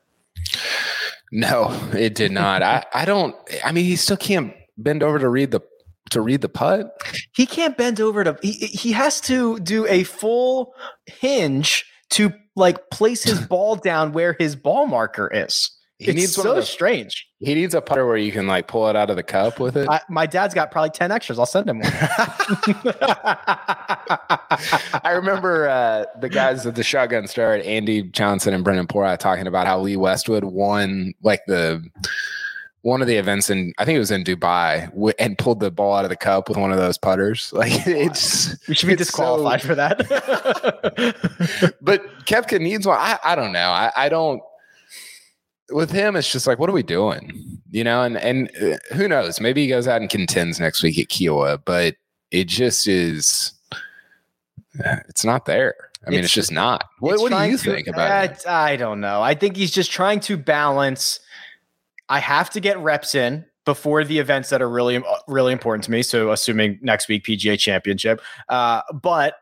No, 1.31 1.71
it 1.93 2.15
did 2.15 2.31
not. 2.31 2.61
I, 2.61 2.85
I 2.93 3.05
don't, 3.05 3.35
I 3.63 3.71
mean, 3.71 3.85
he 3.85 3.95
still 3.95 4.17
can't 4.17 4.53
bend 4.77 5.03
over 5.03 5.19
to 5.19 5.29
read 5.29 5.51
the 5.51 5.61
to 6.11 6.21
read 6.21 6.41
the 6.41 6.49
putt? 6.49 7.01
He 7.33 7.45
can't 7.45 7.77
bend 7.77 7.99
over 7.99 8.23
to 8.23 8.37
he, 8.41 8.51
he 8.51 8.91
has 8.91 9.19
to 9.21 9.59
do 9.59 9.87
a 9.87 10.03
full 10.03 10.73
hinge 11.05 11.85
to 12.11 12.33
like 12.55 12.89
place 12.89 13.23
his 13.23 13.39
ball 13.47 13.75
down 13.75 14.11
where 14.11 14.35
his 14.37 14.55
ball 14.55 14.87
marker 14.87 15.29
is. 15.33 15.71
He 16.01 16.07
it's 16.09 16.15
needs 16.15 16.33
so 16.33 16.59
strange. 16.61 17.27
He 17.37 17.53
needs 17.53 17.75
a 17.75 17.81
putter 17.81 18.07
where 18.07 18.17
you 18.17 18.31
can 18.31 18.47
like 18.47 18.67
pull 18.67 18.89
it 18.89 18.95
out 18.95 19.11
of 19.11 19.17
the 19.17 19.23
cup 19.23 19.59
with 19.59 19.77
it. 19.77 19.87
I, 19.87 20.01
my 20.09 20.25
dad's 20.25 20.55
got 20.55 20.71
probably 20.71 20.89
ten 20.89 21.11
extras. 21.11 21.37
I'll 21.37 21.45
send 21.45 21.69
him 21.69 21.77
one. 21.77 21.91
I 25.03 25.11
remember 25.13 25.69
uh, 25.69 26.05
the 26.19 26.27
guys 26.27 26.65
at 26.65 26.73
the 26.73 26.81
Shotgun 26.81 27.27
Start, 27.27 27.61
Andy 27.61 28.01
Johnson 28.01 28.55
and 28.55 28.63
Brendan 28.63 28.87
Porath, 28.87 29.19
talking 29.19 29.45
about 29.45 29.67
how 29.67 29.79
Lee 29.79 29.95
Westwood 29.95 30.43
won 30.43 31.13
like 31.21 31.41
the 31.45 31.87
one 32.81 33.01
of 33.01 33.07
the 33.07 33.17
events 33.17 33.51
in 33.51 33.71
I 33.77 33.85
think 33.85 33.97
it 33.97 33.99
was 33.99 34.09
in 34.09 34.23
Dubai 34.23 34.89
w- 34.93 35.13
and 35.19 35.37
pulled 35.37 35.59
the 35.59 35.69
ball 35.69 35.93
out 35.93 36.03
of 36.03 36.09
the 36.09 36.15
cup 36.15 36.49
with 36.49 36.57
one 36.57 36.71
of 36.71 36.79
those 36.79 36.97
putters. 36.97 37.53
Like 37.61 37.85
it's 37.85 38.57
we 38.67 38.73
should 38.73 38.87
be 38.87 38.95
disqualified 38.95 39.61
so, 39.61 39.67
for 39.67 39.75
that. 39.75 39.99
but 41.81 42.03
Koepka 42.25 42.59
needs 42.59 42.87
one. 42.87 42.97
I, 42.99 43.19
I 43.23 43.35
don't 43.35 43.51
know. 43.51 43.69
I, 43.69 43.91
I 43.95 44.09
don't 44.09 44.41
with 45.71 45.91
him, 45.91 46.15
it's 46.15 46.31
just 46.31 46.47
like, 46.47 46.59
what 46.59 46.69
are 46.69 46.73
we 46.73 46.83
doing? 46.83 47.59
You 47.71 47.83
know, 47.83 48.03
and 48.03 48.17
and 48.17 48.49
uh, 48.61 48.77
who 48.95 49.07
knows? 49.07 49.39
Maybe 49.39 49.61
he 49.61 49.67
goes 49.67 49.87
out 49.87 50.01
and 50.01 50.09
contends 50.09 50.59
next 50.59 50.83
week 50.83 50.99
at 50.99 51.07
Kiawah, 51.07 51.61
but 51.65 51.95
it 52.31 52.47
just 52.47 52.87
is. 52.87 53.53
It's 55.09 55.25
not 55.25 55.45
there. 55.45 55.75
I 56.07 56.09
mean, 56.09 56.19
it's, 56.19 56.27
it's 56.27 56.33
just 56.33 56.51
not. 56.51 56.85
What, 56.99 57.19
what 57.19 57.29
do 57.29 57.51
you 57.51 57.57
to, 57.57 57.71
think 57.75 57.87
about 57.87 58.31
it? 58.31 58.47
I 58.47 58.77
don't 58.77 59.01
know. 59.01 59.21
I 59.21 59.35
think 59.35 59.57
he's 59.57 59.69
just 59.69 59.91
trying 59.91 60.21
to 60.21 60.37
balance. 60.37 61.19
I 62.07 62.19
have 62.19 62.49
to 62.51 62.61
get 62.61 62.79
reps 62.79 63.13
in 63.13 63.45
before 63.65 64.05
the 64.05 64.17
events 64.17 64.49
that 64.49 64.61
are 64.61 64.69
really, 64.69 64.95
uh, 64.95 65.01
really 65.27 65.51
important 65.51 65.83
to 65.83 65.91
me. 65.91 66.03
So, 66.03 66.31
assuming 66.31 66.79
next 66.81 67.09
week 67.09 67.25
PGA 67.25 67.59
Championship, 67.59 68.21
uh, 68.47 68.81
but 68.93 69.35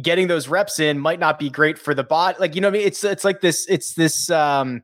getting 0.00 0.28
those 0.28 0.46
reps 0.46 0.78
in 0.78 0.98
might 0.98 1.18
not 1.18 1.38
be 1.38 1.50
great 1.50 1.78
for 1.78 1.94
the 1.94 2.04
bot. 2.04 2.38
Like 2.38 2.54
you 2.54 2.60
know, 2.60 2.68
I 2.68 2.70
mean, 2.70 2.86
it's 2.86 3.02
it's 3.02 3.24
like 3.24 3.40
this. 3.40 3.66
It's 3.68 3.94
this. 3.94 4.30
um 4.30 4.82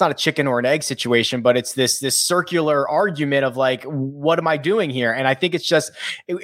it's 0.00 0.02
not 0.02 0.10
a 0.10 0.14
chicken 0.14 0.46
or 0.46 0.58
an 0.58 0.64
egg 0.64 0.82
situation, 0.82 1.42
but 1.42 1.58
it's 1.58 1.74
this 1.74 1.98
this 1.98 2.18
circular 2.18 2.88
argument 2.88 3.44
of 3.44 3.58
like, 3.58 3.84
what 3.84 4.38
am 4.38 4.48
I 4.48 4.56
doing 4.56 4.88
here? 4.88 5.12
And 5.12 5.28
I 5.28 5.34
think 5.34 5.54
it's 5.54 5.66
just 5.66 5.92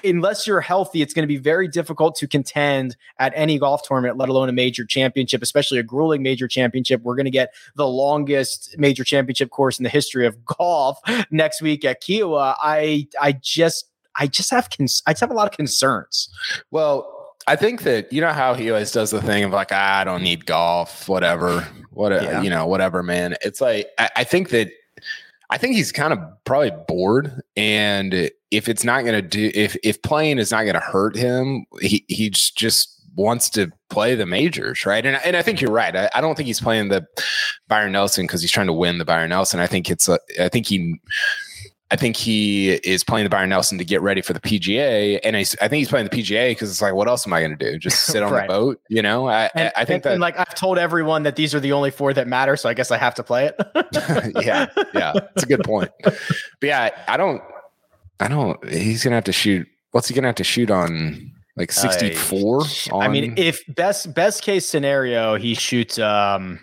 unless 0.05 0.47
you're 0.47 0.61
healthy, 0.61 1.01
it's 1.01 1.15
going 1.15 1.23
to 1.23 1.27
be 1.27 1.39
very 1.39 1.67
difficult 1.67 2.17
to 2.17 2.29
contend 2.29 2.97
at 3.19 3.33
any 3.35 3.59
golf 3.59 3.83
tournament, 3.83 4.19
let 4.19 4.29
alone 4.29 4.51
a 4.51 4.53
major 4.53 4.85
championship, 4.85 5.43
especially 5.43 5.79
a 5.79 5.83
grueling 5.83 6.23
major 6.23 6.47
championship. 6.47 7.01
We're 7.03 7.17
going 7.17 7.25
to 7.25 7.31
get 7.31 7.55
the 7.77 7.89
longest 7.89 8.75
major 8.77 9.05
championship 9.05 9.49
course 9.49 9.79
in 9.79 9.85
the 9.85 9.89
history 9.89 10.27
of 10.27 10.45
golf 10.59 10.99
next 11.31 11.63
week 11.63 11.83
at 11.87 12.03
Kiawah. 12.03 12.57
I 12.61 13.09
I 13.19 13.33
just 13.41 13.87
I 14.19 14.27
just 14.27 14.51
have 14.51 14.69
cons- 14.69 15.03
I 15.07 15.13
just 15.13 15.21
have 15.21 15.31
a 15.31 15.35
lot 15.35 15.51
of 15.51 15.57
concerns. 15.57 16.29
Well, 16.71 17.16
I 17.47 17.57
think 17.57 17.83
that 17.83 18.13
you 18.13 18.21
know 18.21 18.33
how 18.33 18.55
he 18.55 18.71
always 18.71 18.91
does 18.91 19.11
the 19.11 19.23
thing 19.23 19.45
of 19.45 19.53
like, 19.53 19.69
ah, 19.71 20.01
I 20.01 20.05
don't 20.05 20.23
need 20.23 20.47
golf, 20.47 21.09
whatever, 21.09 21.67
what 21.91 22.11
yeah. 22.11 22.43
you 22.43 22.51
know, 22.51 22.67
whatever, 22.67 23.03
man. 23.03 23.37
It's 23.43 23.61
like 23.61 23.87
I, 23.99 24.11
I 24.17 24.25
think 24.25 24.51
that 24.51 24.71
I 25.51 25.59
think 25.59 25.77
he's 25.77 25.93
kind 25.93 26.13
of 26.13 26.19
probably 26.45 26.73
bored, 26.89 27.41
and 27.57 28.31
if 28.51 28.69
it's 28.69 28.85
not 28.85 29.03
going 29.03 29.15
to 29.15 29.23
do, 29.23 29.51
if 29.55 29.77
if 29.85 30.03
playing 30.03 30.39
is 30.39 30.51
not 30.51 30.63
going 30.63 30.75
to 30.75 30.81
hurt 30.81 31.17
him, 31.17 31.67
he 31.81 32.05
he 32.09 32.31
just 32.31 33.01
wants 33.15 33.49
to 33.51 33.73
play 33.91 34.15
the 34.15 34.27
majors, 34.27 34.85
right? 34.85 35.05
And 35.07 35.21
and 35.25 35.37
I 35.37 35.43
think 35.43 35.61
you're 35.61 35.71
right. 35.71 35.95
I, 35.95 36.11
I 36.15 36.21
don't 36.21 36.35
think 36.35 36.49
he's 36.49 36.61
playing 36.61 36.89
the 36.89 37.07
Byron 37.69 37.93
Nelson 37.93 38.27
because 38.27 38.43
he's 38.43 38.51
trying 38.51 38.67
to 38.67 38.73
win 38.73 38.99
the 38.99 39.05
Byron 39.05 39.31
Nelson. 39.31 39.61
I 39.61 39.67
think 39.67 39.91
it's 39.91 40.09
a, 40.09 40.19
I 40.41 40.49
think 40.49 40.67
he 40.67 41.01
I 41.91 41.97
think 41.97 42.17
he 42.17 42.71
is 42.73 43.05
playing 43.05 43.25
the 43.25 43.31
Byron 43.31 43.51
Nelson 43.51 43.79
to 43.79 43.85
get 43.85 44.03
ready 44.03 44.21
for 44.21 44.33
the 44.33 44.41
PGA, 44.41 45.21
and 45.23 45.37
I, 45.37 45.41
I 45.41 45.69
think 45.69 45.75
he's 45.75 45.89
playing 45.89 46.09
the 46.09 46.17
PGA 46.17 46.51
because 46.51 46.69
it's 46.69 46.83
like, 46.83 46.95
what 46.95 47.07
else 47.07 47.27
am 47.27 47.33
I 47.33 47.41
going 47.41 47.57
to 47.57 47.73
do? 47.73 47.79
Just 47.79 48.03
sit 48.07 48.25
on 48.25 48.33
right. 48.33 48.49
the 48.49 48.53
boat, 48.53 48.81
you 48.89 49.03
know? 49.03 49.29
I, 49.29 49.51
and, 49.55 49.73
I 49.77 49.85
think 49.85 49.97
and, 49.97 50.03
that, 50.03 50.13
and 50.15 50.21
like 50.21 50.37
I've 50.37 50.55
told 50.55 50.79
everyone 50.79 51.23
that 51.23 51.37
these 51.37 51.55
are 51.55 51.61
the 51.61 51.73
only 51.73 51.93
four 51.93 52.13
that 52.13 52.27
matter, 52.27 52.57
so 52.57 52.69
I 52.69 52.75
guess 52.75 52.91
I 52.91 52.97
have 52.97 53.15
to 53.17 53.23
play 53.23 53.47
it. 53.47 53.55
yeah, 54.45 54.67
yeah, 54.95 55.13
it's 55.37 55.45
a 55.45 55.47
good 55.47 55.63
point. 55.63 55.91
But 56.03 56.17
yeah, 56.61 56.91
I 57.07 57.17
don't, 57.17 57.41
I 58.19 58.27
don't. 58.27 58.69
He's 58.69 59.05
gonna 59.05 59.17
have 59.17 59.25
to 59.25 59.33
shoot. 59.33 59.69
What's 59.93 60.09
he 60.09 60.15
gonna 60.15 60.29
have 60.29 60.37
to 60.37 60.45
shoot 60.45 60.71
on? 60.71 61.33
Like 61.57 61.73
sixty 61.73 62.15
four. 62.15 62.65
I 62.93 63.09
mean, 63.09 63.35
if 63.37 63.63
best 63.75 64.13
best 64.13 64.43
case 64.43 64.67
scenario, 64.67 65.37
he 65.37 65.55
shoots 65.55 65.99
um 65.99 66.61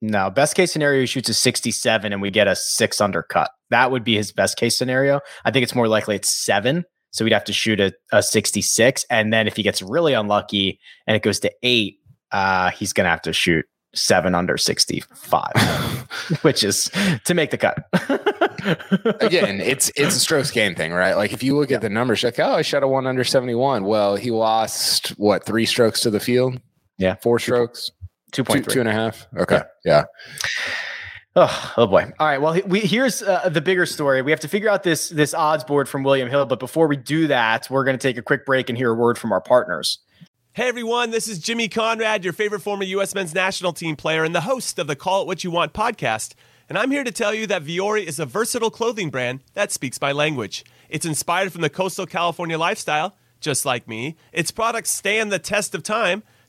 No, 0.00 0.30
best 0.30 0.56
case 0.56 0.72
scenario, 0.72 1.00
he 1.00 1.06
shoots 1.06 1.28
a 1.28 1.34
67 1.34 2.12
and 2.12 2.20
we 2.20 2.30
get 2.30 2.48
a 2.48 2.56
six 2.56 3.00
undercut. 3.00 3.50
That 3.70 3.90
would 3.90 4.04
be 4.04 4.16
his 4.16 4.32
best 4.32 4.56
case 4.56 4.76
scenario. 4.76 5.20
I 5.44 5.50
think 5.50 5.62
it's 5.62 5.74
more 5.74 5.88
likely 5.88 6.16
it's 6.16 6.30
seven. 6.30 6.84
So 7.10 7.24
we'd 7.24 7.32
have 7.32 7.44
to 7.44 7.52
shoot 7.52 7.80
a, 7.80 7.92
a 8.12 8.22
66. 8.22 9.04
And 9.10 9.32
then 9.32 9.46
if 9.46 9.56
he 9.56 9.62
gets 9.62 9.80
really 9.80 10.12
unlucky 10.12 10.78
and 11.06 11.16
it 11.16 11.22
goes 11.22 11.40
to 11.40 11.52
eight, 11.62 11.98
uh, 12.32 12.70
he's 12.70 12.92
going 12.92 13.06
to 13.06 13.10
have 13.10 13.22
to 13.22 13.32
shoot 13.32 13.64
seven 13.94 14.34
under 14.34 14.56
65, 14.58 16.06
which 16.42 16.62
is 16.62 16.90
to 17.24 17.34
make 17.34 17.50
the 17.50 17.58
cut. 17.58 17.78
Again, 19.22 19.60
it's 19.60 19.90
it's 19.96 20.16
a 20.16 20.20
strokes 20.20 20.50
game 20.50 20.74
thing, 20.74 20.92
right? 20.92 21.14
Like 21.14 21.32
if 21.32 21.42
you 21.42 21.56
look 21.56 21.70
at 21.70 21.80
the 21.80 21.88
numbers, 21.88 22.22
like, 22.22 22.38
oh, 22.38 22.54
I 22.54 22.62
shot 22.62 22.82
a 22.82 22.88
one 22.88 23.06
under 23.06 23.24
71. 23.24 23.84
Well, 23.84 24.16
he 24.16 24.30
lost 24.30 25.08
what, 25.10 25.44
three 25.44 25.66
strokes 25.66 26.00
to 26.00 26.10
the 26.10 26.20
field? 26.20 26.60
Yeah. 26.98 27.14
Four 27.16 27.38
strokes? 27.38 27.90
Two, 28.32 28.44
two 28.44 28.80
and 28.80 28.88
a 28.88 28.92
half. 28.92 29.26
Okay. 29.38 29.62
Yeah. 29.84 30.04
Oh, 31.38 31.74
oh 31.76 31.86
boy. 31.86 32.10
All 32.18 32.26
right. 32.26 32.40
Well, 32.40 32.58
we, 32.66 32.80
here's 32.80 33.22
uh, 33.22 33.50
the 33.50 33.60
bigger 33.60 33.84
story. 33.84 34.22
We 34.22 34.30
have 34.30 34.40
to 34.40 34.48
figure 34.48 34.70
out 34.70 34.82
this 34.82 35.10
this 35.10 35.34
odds 35.34 35.64
board 35.64 35.86
from 35.86 36.02
William 36.02 36.30
Hill, 36.30 36.46
but 36.46 36.58
before 36.58 36.88
we 36.88 36.96
do 36.96 37.26
that, 37.26 37.68
we're 37.68 37.84
going 37.84 37.96
to 37.96 38.02
take 38.02 38.16
a 38.16 38.22
quick 38.22 38.46
break 38.46 38.70
and 38.70 38.78
hear 38.78 38.90
a 38.90 38.94
word 38.94 39.18
from 39.18 39.32
our 39.32 39.40
partners. 39.42 39.98
Hey 40.54 40.68
everyone, 40.68 41.10
this 41.10 41.28
is 41.28 41.38
Jimmy 41.38 41.68
Conrad, 41.68 42.24
your 42.24 42.32
favorite 42.32 42.60
former 42.60 42.84
U.S. 42.84 43.14
men's 43.14 43.34
national 43.34 43.74
team 43.74 43.94
player 43.94 44.24
and 44.24 44.34
the 44.34 44.40
host 44.40 44.78
of 44.78 44.86
the 44.86 44.96
Call 44.96 45.20
It 45.20 45.26
What 45.26 45.44
You 45.44 45.50
Want 45.50 45.74
podcast. 45.74 46.32
And 46.70 46.78
I'm 46.78 46.90
here 46.90 47.04
to 47.04 47.12
tell 47.12 47.34
you 47.34 47.46
that 47.48 47.62
Vuori 47.62 48.04
is 48.04 48.18
a 48.18 48.24
versatile 48.24 48.70
clothing 48.70 49.10
brand 49.10 49.40
that 49.52 49.70
speaks 49.70 50.00
my 50.00 50.12
language. 50.12 50.64
It's 50.88 51.04
inspired 51.04 51.52
from 51.52 51.60
the 51.60 51.68
coastal 51.68 52.06
California 52.06 52.56
lifestyle, 52.56 53.14
just 53.38 53.66
like 53.66 53.86
me. 53.86 54.16
Its 54.32 54.50
products 54.50 54.90
stand 54.90 55.30
the 55.30 55.38
test 55.38 55.74
of 55.74 55.82
time, 55.82 56.22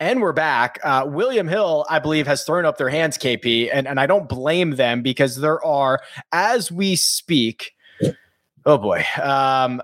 And 0.00 0.20
we're 0.20 0.32
back. 0.32 0.80
Uh, 0.82 1.04
William 1.06 1.46
Hill, 1.46 1.86
I 1.88 2.00
believe, 2.00 2.26
has 2.26 2.44
thrown 2.44 2.64
up 2.64 2.78
their 2.78 2.88
hands, 2.88 3.16
KP, 3.16 3.70
and, 3.72 3.86
and 3.86 4.00
I 4.00 4.06
don't 4.06 4.28
blame 4.28 4.72
them 4.72 5.02
because 5.02 5.36
there 5.36 5.64
are, 5.64 6.00
as 6.32 6.72
we 6.72 6.96
speak, 6.96 7.72
oh 8.66 8.78
boy, 8.78 9.04
um, 9.22 9.80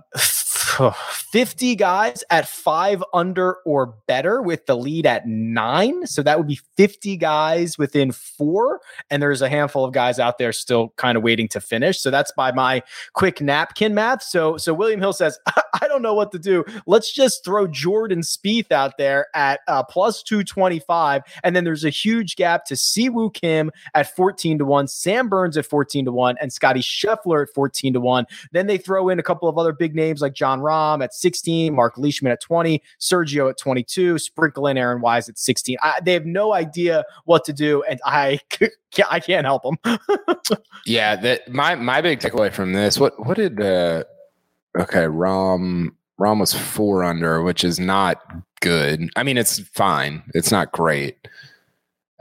50 1.13 1.77
guys 1.77 2.25
at 2.31 2.49
five 2.49 3.03
under 3.13 3.57
or 3.65 3.95
better 4.07 4.43
with 4.43 4.67
the 4.67 4.77
lead 4.77 5.07
at 5.07 5.27
nine. 5.27 6.07
So 6.07 6.23
that 6.23 6.39
would 6.39 6.47
be 6.47 6.61
50 6.77 7.17
guys 7.17 7.79
within 7.79 8.13
four. 8.13 8.81
And 9.11 9.23
there's 9.23 9.43
a 9.43 9.49
handful 9.49 9.85
of 9.85 9.93
guys 9.93 10.19
out 10.19 10.39
there 10.39 10.53
still 10.53 10.93
kind 10.97 11.17
of 11.17 11.23
waiting 11.23 11.49
to 11.49 11.61
finish. 11.61 12.01
So 12.01 12.11
that's 12.11 12.33
by 12.33 12.53
my 12.53 12.83
quick 13.13 13.41
napkin 13.41 13.95
math. 13.95 14.23
So, 14.23 14.57
so 14.57 14.75
William 14.75 15.01
Hill 15.01 15.13
says, 15.13 15.39
I 15.83 15.89
don't 15.89 16.03
know 16.03 16.15
what 16.15 16.33
to 16.33 16.39
do. 16.39 16.65
Let's 16.87 17.13
just 17.13 17.45
throw 17.45 17.67
Jordan 17.67 18.21
Spieth 18.21 18.73
out 18.73 18.99
there 18.99 19.27
at 19.35 19.61
uh, 19.69 19.83
plus 19.83 20.23
225. 20.23 21.23
And 21.43 21.55
then 21.55 21.65
there's 21.65 21.85
a 21.85 21.91
huge 21.91 22.37
gap 22.37 22.65
to 22.67 22.75
Siwoo 22.75 23.33
Kim 23.33 23.71
at 23.95 24.15
14 24.15 24.59
to 24.59 24.65
1, 24.65 24.89
Sam 24.89 25.29
Burns 25.29 25.57
at 25.57 25.67
14 25.67 26.07
to 26.07 26.13
1, 26.13 26.37
and 26.41 26.53
Scotty 26.53 26.81
Scheffler 26.81 27.43
at 27.43 27.55
14 27.55 27.95
to 27.95 28.01
1. 28.01 28.27
Then 28.53 28.67
they 28.67 28.79
throw 28.79 29.09
in 29.09 29.19
a 29.19 29.23
couple 29.23 29.49
of 29.49 29.59
other 29.59 29.73
big 29.73 29.95
names 29.95 30.21
like 30.21 30.35
Jon 30.35 30.60
Rahm 30.61 31.03
at 31.03 31.15
16, 31.15 31.75
Mark 31.75 31.97
Leishman 31.99 32.33
at 32.33 32.41
20, 32.41 32.83
Sergio 33.01 33.51
at 33.51 33.59
22, 33.59 34.19
sprinkle 34.19 34.67
in 34.67 34.79
Aaron 34.79 35.01
Wise 35.01 35.29
at 35.29 35.39
16. 35.39 35.77
I, 35.83 36.01
they 36.05 36.13
have 36.13 36.27
no 36.27 36.53
idea 36.53 37.05
what 37.25 37.45
to 37.45 37.53
do, 37.53 37.83
and 37.85 38.01
I 38.05 38.41
I 39.11 39.21
can't 39.21 39.47
help 39.47 39.63
them. 39.63 39.79
Yeah, 40.87 41.17
that 41.17 41.53
my 41.53 41.75
my 41.75 42.01
big 42.01 42.21
takeaway 42.21 42.53
from 42.53 42.73
this. 42.73 42.99
What 42.99 43.25
what 43.25 43.37
did 43.37 43.61
uh 43.61 44.05
okay, 44.79 45.05
Rahm 45.05 45.91
Rahm 46.19 46.41
was 46.41 46.55
four 46.55 47.05
under, 47.05 47.43
which 47.43 47.65
is 47.65 47.79
not 47.79 48.21
good. 48.61 49.09
I 49.17 49.23
mean, 49.23 49.39
it's 49.39 49.61
fine. 49.61 50.23
It's 50.35 50.51
not 50.51 50.73
great. 50.73 51.29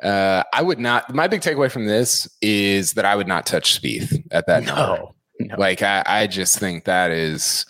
Uh 0.03 0.43
I 0.53 0.61
would 0.61 0.79
not 0.79 1.13
my 1.13 1.27
big 1.27 1.41
takeaway 1.41 1.71
from 1.71 1.85
this 1.85 2.29
is 2.41 2.93
that 2.93 3.05
I 3.05 3.15
would 3.15 3.27
not 3.27 3.45
touch 3.45 3.81
Spieth 3.81 4.23
at 4.31 4.45
that 4.47 4.63
number. 4.63 5.03
no. 5.39 5.55
Like 5.57 5.81
I, 5.81 6.03
I 6.05 6.27
just 6.27 6.59
think 6.59 6.85
that 6.85 7.11
is 7.11 7.65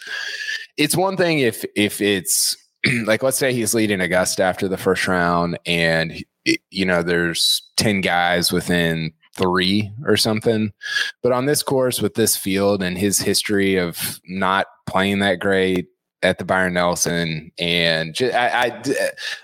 it's 0.79 0.95
one 0.95 1.17
thing 1.17 1.39
if 1.39 1.63
if 1.75 2.01
it's 2.01 2.57
like 3.05 3.21
let's 3.21 3.37
say 3.37 3.53
he's 3.53 3.75
leading 3.75 4.01
Augusta 4.01 4.41
after 4.43 4.67
the 4.67 4.77
first 4.77 5.07
round 5.07 5.59
and 5.65 6.23
you 6.71 6.85
know 6.85 7.03
there's 7.03 7.61
10 7.77 8.01
guys 8.01 8.51
within 8.51 9.11
three 9.35 9.91
or 10.05 10.17
something. 10.17 10.73
But 11.21 11.33
on 11.33 11.45
this 11.45 11.61
course 11.61 12.01
with 12.01 12.15
this 12.15 12.35
field 12.35 12.81
and 12.81 12.97
his 12.97 13.19
history 13.19 13.75
of 13.75 14.19
not 14.25 14.67
playing 14.87 15.19
that 15.19 15.39
great 15.39 15.87
at 16.23 16.37
the 16.37 16.45
Byron 16.45 16.73
Nelson 16.73 17.51
and 17.59 18.13
ju- 18.13 18.31
I, 18.31 18.65
I, 18.65 18.83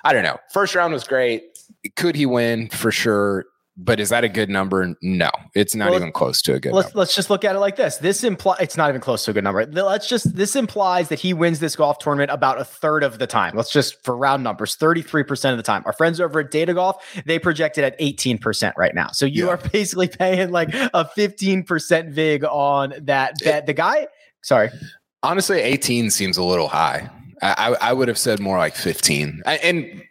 I 0.04 0.13
don't 0.13 0.24
know. 0.24 0.38
First 0.52 0.76
round 0.76 0.93
was 0.93 1.06
great. 1.06 1.43
Could 1.95 2.15
he 2.15 2.26
win 2.26 2.69
for 2.69 2.91
sure? 2.91 3.45
But 3.77 3.99
is 3.99 4.07
that 4.07 4.23
a 4.23 4.29
good 4.29 4.49
number? 4.49 4.95
No, 5.01 5.29
it's 5.53 5.75
not 5.75 5.89
Well, 5.89 5.99
even 5.99 6.13
close 6.13 6.41
to 6.43 6.53
a 6.53 6.59
good 6.61 6.71
Let's 6.71 6.88
number. 6.88 6.99
let's 6.99 7.13
just 7.13 7.29
look 7.29 7.43
at 7.43 7.57
it 7.57 7.59
like 7.59 7.75
this. 7.75 7.97
This 7.97 8.23
implies 8.23 8.59
it's 8.61 8.77
not 8.77 8.88
even 8.88 9.01
close 9.01 9.25
to 9.25 9.31
a 9.31 9.33
good 9.33 9.43
number. 9.43 9.65
Let's 9.65 10.07
just 10.07 10.33
this 10.33 10.55
implies 10.55 11.09
that 11.09 11.19
he 11.19 11.33
wins 11.33 11.59
this 11.59 11.75
golf 11.75 11.99
tournament 11.99 12.31
about 12.31 12.57
a 12.59 12.63
third 12.63 13.03
of 13.03 13.19
the 13.19 13.27
time. 13.27 13.53
Let's 13.53 13.69
just 13.71 14.01
for 14.05 14.15
round 14.15 14.43
numbers, 14.43 14.77
33% 14.77 15.51
of 15.51 15.57
the 15.57 15.63
time. 15.63 15.83
Our 15.85 15.91
friends 15.91 16.21
over 16.21 16.39
at 16.39 16.51
Data 16.51 16.73
Golf, 16.73 17.03
they 17.25 17.38
project 17.38 17.77
it 17.77 17.83
at 17.83 17.99
18% 17.99 18.71
right 18.77 18.95
now. 18.95 19.09
So 19.11 19.25
you 19.25 19.47
Yeah. 19.47 19.51
are 19.51 19.57
basically 19.57 20.07
paying 20.07 20.51
like 20.51 20.73
a 20.73 21.03
15% 21.17 22.11
vig 22.11 22.45
on 22.45 22.93
that 23.01 23.33
bet. 23.43 23.65
The 23.65 23.73
guy, 23.73 24.07
sorry. 24.41 24.69
Honestly, 25.21 25.59
18 25.59 26.11
seems 26.11 26.38
a 26.38 26.43
little 26.43 26.69
high. 26.69 27.09
I, 27.41 27.75
I, 27.81 27.89
I 27.89 27.93
would 27.93 28.07
have 28.07 28.17
said 28.17 28.39
more 28.39 28.57
like 28.57 28.75
15. 28.75 29.41
I, 29.45 29.55
and 29.57 30.01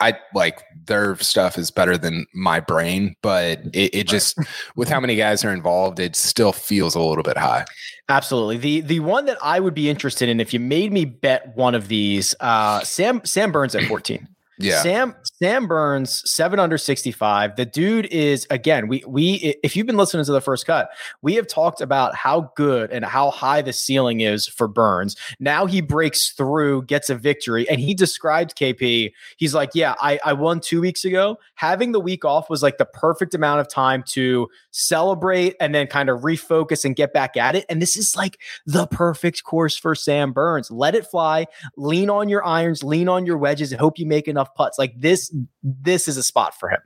I 0.00 0.18
like 0.34 0.62
their 0.86 1.16
stuff 1.16 1.58
is 1.58 1.70
better 1.70 1.96
than 1.96 2.26
my 2.34 2.60
brain, 2.60 3.14
but 3.22 3.60
it, 3.72 3.94
it 3.94 4.08
just, 4.08 4.38
with 4.76 4.88
how 4.88 5.00
many 5.00 5.16
guys 5.16 5.44
are 5.44 5.52
involved, 5.52 6.00
it 6.00 6.16
still 6.16 6.52
feels 6.52 6.94
a 6.94 7.00
little 7.00 7.22
bit 7.22 7.36
high. 7.36 7.64
Absolutely. 8.08 8.56
The 8.56 8.80
the 8.80 9.00
one 9.00 9.26
that 9.26 9.38
I 9.42 9.60
would 9.60 9.74
be 9.74 9.88
interested 9.88 10.28
in 10.28 10.40
if 10.40 10.52
you 10.52 10.60
made 10.60 10.92
me 10.92 11.04
bet 11.04 11.56
one 11.56 11.74
of 11.74 11.88
these, 11.88 12.34
uh 12.40 12.80
Sam 12.80 13.22
Sam 13.24 13.52
Burns 13.52 13.74
at 13.74 13.84
14. 13.84 14.28
Yeah. 14.62 14.82
Sam 14.82 15.14
Sam 15.22 15.66
Burns 15.66 16.22
seven 16.30 16.58
under 16.58 16.78
sixty 16.78 17.12
five. 17.12 17.56
The 17.56 17.64
dude 17.64 18.06
is 18.06 18.46
again. 18.50 18.88
We 18.88 19.02
we 19.06 19.56
if 19.62 19.76
you've 19.76 19.86
been 19.86 19.96
listening 19.96 20.24
to 20.24 20.32
the 20.32 20.40
first 20.40 20.66
cut, 20.66 20.90
we 21.22 21.34
have 21.34 21.46
talked 21.46 21.80
about 21.80 22.14
how 22.14 22.52
good 22.56 22.90
and 22.90 23.04
how 23.04 23.30
high 23.30 23.62
the 23.62 23.72
ceiling 23.72 24.20
is 24.20 24.46
for 24.46 24.68
Burns. 24.68 25.16
Now 25.40 25.66
he 25.66 25.80
breaks 25.80 26.30
through, 26.30 26.82
gets 26.84 27.10
a 27.10 27.14
victory, 27.14 27.68
and 27.68 27.80
he 27.80 27.94
described 27.94 28.56
KP. 28.56 29.12
He's 29.36 29.54
like, 29.54 29.70
yeah, 29.74 29.94
I 30.00 30.18
I 30.24 30.32
won 30.32 30.60
two 30.60 30.80
weeks 30.80 31.04
ago. 31.04 31.38
Having 31.54 31.92
the 31.92 32.00
week 32.00 32.24
off 32.24 32.48
was 32.50 32.62
like 32.62 32.78
the 32.78 32.86
perfect 32.86 33.34
amount 33.34 33.60
of 33.60 33.68
time 33.68 34.02
to 34.08 34.48
celebrate 34.70 35.54
and 35.60 35.74
then 35.74 35.86
kind 35.86 36.08
of 36.08 36.22
refocus 36.22 36.84
and 36.84 36.96
get 36.96 37.12
back 37.12 37.36
at 37.36 37.54
it. 37.54 37.64
And 37.68 37.80
this 37.80 37.96
is 37.96 38.16
like 38.16 38.38
the 38.66 38.86
perfect 38.86 39.44
course 39.44 39.76
for 39.76 39.94
Sam 39.94 40.32
Burns. 40.32 40.70
Let 40.70 40.94
it 40.94 41.06
fly 41.06 41.46
lean 41.76 42.10
on 42.10 42.28
your 42.28 42.44
irons, 42.44 42.82
lean 42.82 43.08
on 43.08 43.26
your 43.26 43.38
wedges, 43.38 43.72
and 43.72 43.80
hope 43.80 43.98
you 43.98 44.06
make 44.06 44.28
enough 44.28 44.51
putts. 44.54 44.78
Like 44.78 44.98
this, 44.98 45.34
this 45.62 46.08
is 46.08 46.16
a 46.16 46.22
spot 46.22 46.58
for 46.58 46.70
him. 46.70 46.80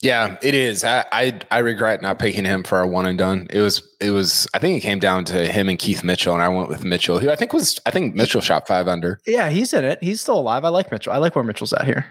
Yeah, 0.00 0.36
it 0.42 0.54
is. 0.54 0.84
I, 0.84 1.04
I 1.12 1.40
I 1.50 1.58
regret 1.58 2.02
not 2.02 2.18
picking 2.18 2.44
him 2.44 2.62
for 2.62 2.76
our 2.76 2.86
one 2.86 3.06
and 3.06 3.16
done. 3.16 3.46
It 3.48 3.60
was 3.60 3.82
it 4.00 4.10
was. 4.10 4.46
I 4.52 4.58
think 4.58 4.76
it 4.76 4.80
came 4.80 4.98
down 4.98 5.24
to 5.26 5.50
him 5.50 5.68
and 5.68 5.78
Keith 5.78 6.04
Mitchell, 6.04 6.34
and 6.34 6.42
I 6.42 6.48
went 6.48 6.68
with 6.68 6.84
Mitchell, 6.84 7.18
who 7.18 7.30
I 7.30 7.36
think 7.36 7.54
was. 7.54 7.80
I 7.86 7.90
think 7.90 8.14
Mitchell 8.14 8.42
shot 8.42 8.66
five 8.66 8.86
under. 8.86 9.18
Yeah, 9.26 9.48
he's 9.48 9.72
in 9.72 9.82
it. 9.82 9.98
He's 10.02 10.20
still 10.20 10.38
alive. 10.38 10.64
I 10.64 10.68
like 10.68 10.92
Mitchell. 10.92 11.12
I 11.12 11.16
like 11.16 11.34
where 11.34 11.44
Mitchell's 11.44 11.72
at 11.72 11.86
here. 11.86 12.04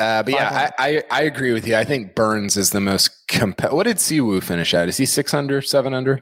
Uh, 0.00 0.24
but 0.24 0.34
yeah, 0.34 0.70
I, 0.78 0.88
I 0.88 1.02
I 1.10 1.22
agree 1.22 1.52
with 1.52 1.68
you. 1.68 1.76
I 1.76 1.84
think 1.84 2.16
Burns 2.16 2.56
is 2.56 2.70
the 2.70 2.80
most 2.80 3.28
comp. 3.28 3.60
What 3.72 3.84
did 3.84 3.98
Siwoo 3.98 4.42
finish 4.42 4.74
at? 4.74 4.88
Is 4.88 4.96
he 4.96 5.06
six 5.06 5.32
under, 5.32 5.62
seven 5.62 5.94
under? 5.94 6.20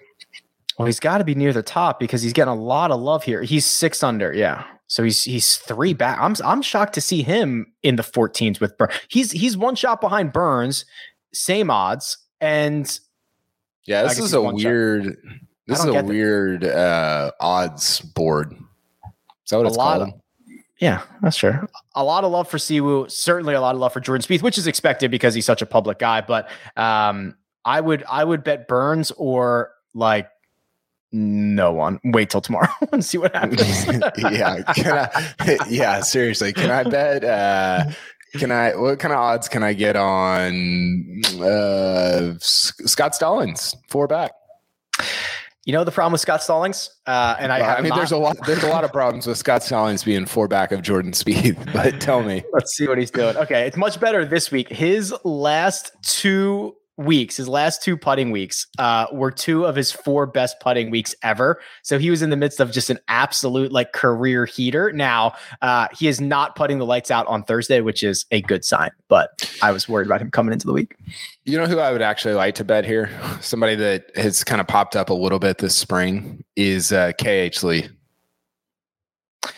Well, 0.79 0.87
he's 0.87 1.01
got 1.01 1.19
to 1.19 1.25
be 1.25 1.35
near 1.35 1.53
the 1.53 1.63
top 1.63 1.99
because 1.99 2.23
he's 2.23 2.33
getting 2.33 2.53
a 2.53 2.57
lot 2.57 2.91
of 2.91 3.01
love 3.01 3.25
here. 3.25 3.43
He's 3.43 3.65
six 3.65 4.03
under, 4.03 4.33
yeah. 4.33 4.65
So 4.89 5.03
he's 5.05 5.23
he's 5.25 5.57
three 5.59 5.93
back. 5.95 6.19
I'm 6.21 6.35
I'm 6.45 6.63
shocked 6.63 6.95
to 6.95 7.01
see 7.01 7.23
him 7.23 7.73
in 7.83 7.97
the 7.97 8.03
14s 8.03 8.59
with 8.61 8.77
Burns. 8.79 8.93
He's 9.09 9.31
he's 9.33 9.57
one 9.57 9.75
shot 9.75 10.01
behind 10.01 10.33
Burns, 10.33 10.85
same 11.33 11.71
odds, 11.71 12.17
and 12.41 12.99
Yeah, 13.85 14.03
this 14.05 14.19
is 14.19 14.33
a 14.35 14.41
one 14.41 14.59
shot. 14.59 14.67
weird. 14.69 15.17
This 15.67 15.81
is 15.81 15.85
a 15.85 15.93
that. 15.93 16.07
weird 16.07 16.65
uh, 16.65 17.31
odds 17.41 18.01
board. 18.01 18.53
Is 18.53 19.51
that 19.51 19.59
what 19.59 19.67
A 19.67 19.69
it's 19.69 19.77
lot 19.77 19.99
called? 19.99 20.09
of- 20.15 20.21
yeah, 20.81 21.03
that's 21.21 21.37
true. 21.37 21.67
A 21.97 22.05
lot 22.05 22.23
of 22.25 22.31
love 22.31 22.49
for 22.49 22.57
Siwoo. 22.57 23.11
Certainly 23.11 23.55
a 23.55 23.61
lot 23.61 23.75
of 23.75 23.81
love 23.81 23.93
for 23.93 23.99
Jordan 24.01 24.25
Spieth, 24.25 24.43
which 24.43 24.57
is 24.57 24.67
expected 24.69 25.11
because 25.11 25.35
he's 25.35 25.45
such 25.45 25.61
a 25.61 25.67
public 25.67 25.99
guy. 25.99 26.21
But 26.21 26.49
um, 26.77 27.35
I 27.65 27.81
would 27.81 28.05
I 28.09 28.23
would 28.25 28.45
bet 28.45 28.69
Burns 28.69 29.11
or 29.17 29.73
like 29.93 30.29
no 31.13 31.73
one. 31.73 32.01
Wait 32.05 32.31
till 32.31 32.41
tomorrow 32.41 32.69
and 32.93 33.05
see 33.05 33.19
what 33.19 33.35
happens. 33.35 33.87
yeah, 34.19 34.63
can 34.75 35.09
I, 35.39 35.59
yeah. 35.69 36.01
Seriously, 36.01 36.53
can 36.53 36.71
I 36.71 36.85
bet? 36.85 37.25
Uh, 37.25 37.85
can 38.35 38.51
I? 38.51 38.77
What 38.77 38.99
kind 38.99 39.13
of 39.13 39.19
odds 39.19 39.49
can 39.49 39.63
I 39.63 39.73
get 39.73 39.97
on 39.97 41.21
uh, 41.41 42.35
Scott 42.41 43.15
Stallings 43.15 43.75
four 43.89 44.07
back? 44.07 44.33
You 45.65 45.73
know 45.73 45.85
the 45.85 45.93
problem 45.93 46.13
with 46.13 46.23
Scott 46.23 46.43
Stallings, 46.43 46.89
uh, 47.07 47.37
and 47.39 47.53
I, 47.53 47.61
Well, 47.61 47.77
I, 47.77 47.81
mean, 47.83 47.91
not- 47.91 47.97
there's 47.97 48.13
a 48.13 48.17
lot. 48.17 48.39
There's 48.47 48.63
a 48.63 48.69
lot 48.69 48.85
of 48.85 48.93
problems 48.93 49.27
with 49.27 49.37
Scott 49.37 49.63
Stallings 49.63 50.03
being 50.03 50.25
four 50.25 50.49
back 50.49 50.73
of 50.73 50.81
Jordan 50.81 51.13
Spieth. 51.13 51.73
But 51.75 52.01
tell 52.01 52.23
me, 52.23 52.43
Let's 52.55 52.75
see 52.75 52.89
what 52.89 52.97
he's 52.97 53.11
doing. 53.11 53.37
Okay, 53.37 53.67
it's 53.67 53.77
much 53.77 54.01
better 54.01 54.25
this 54.25 54.51
week. 54.51 54.71
His 54.71 55.15
last 55.25 55.93
two 56.03 56.75
weeks, 56.99 57.37
his 57.37 57.49
last 57.49 57.83
two 57.83 57.97
putting 57.97 58.31
weeks, 58.31 58.67
uh, 58.79 59.07
were 59.13 59.31
two 59.31 59.65
of 59.65 59.75
his 59.77 59.91
four 59.91 60.27
best 60.27 60.61
putting 60.61 60.91
weeks 60.91 61.15
ever. 61.23 61.61
So 61.83 61.99
he 61.99 62.11
was 62.11 62.21
in 62.21 62.29
the 62.31 62.37
midst 62.37 62.61
of 62.61 62.71
just 62.73 62.91
an 62.91 62.99
absolute 63.09 63.73
like 63.73 63.93
career 63.93 64.45
heater. 64.45 64.93
Now 64.93 65.33
uh, 65.63 65.89
he 65.97 66.09
is 66.09 66.21
not 66.21 66.57
putting 66.57 66.79
the 66.79 66.85
lights 66.85 67.11
out 67.11 67.27
on 67.29 67.45
Thursday, 67.45 67.81
which 67.81 68.03
is 68.03 68.27
a 68.31 68.43
good 68.43 68.65
sign. 68.65 68.91
But 69.09 69.51
I 69.63 69.71
was 69.73 69.89
worried 69.89 70.07
about 70.07 70.21
him 70.21 70.31
coming 70.31 70.53
into 70.53 70.67
the 70.67 70.73
week. 70.75 70.97
you 71.45 71.57
know 71.57 71.67
who 71.67 71.79
I 71.79 71.93
would 71.93 72.03
actually 72.03 72.35
like 72.35 72.57
to 72.57 72.65
bet 72.65 72.85
here? 72.85 73.11
Somebody 73.41 73.77
that 73.77 74.15
has 74.17 74.45
kind 74.45 74.61
of 74.61 74.67
popped 74.67 74.97
up 74.97 75.09
a 75.09 75.15
little 75.15 75.39
bit 75.39 75.59
this 75.59 75.77
spring 75.77 76.45
is 76.57 76.93
uh, 76.93 77.13
KH 77.13 77.63
Lee. 77.63 77.89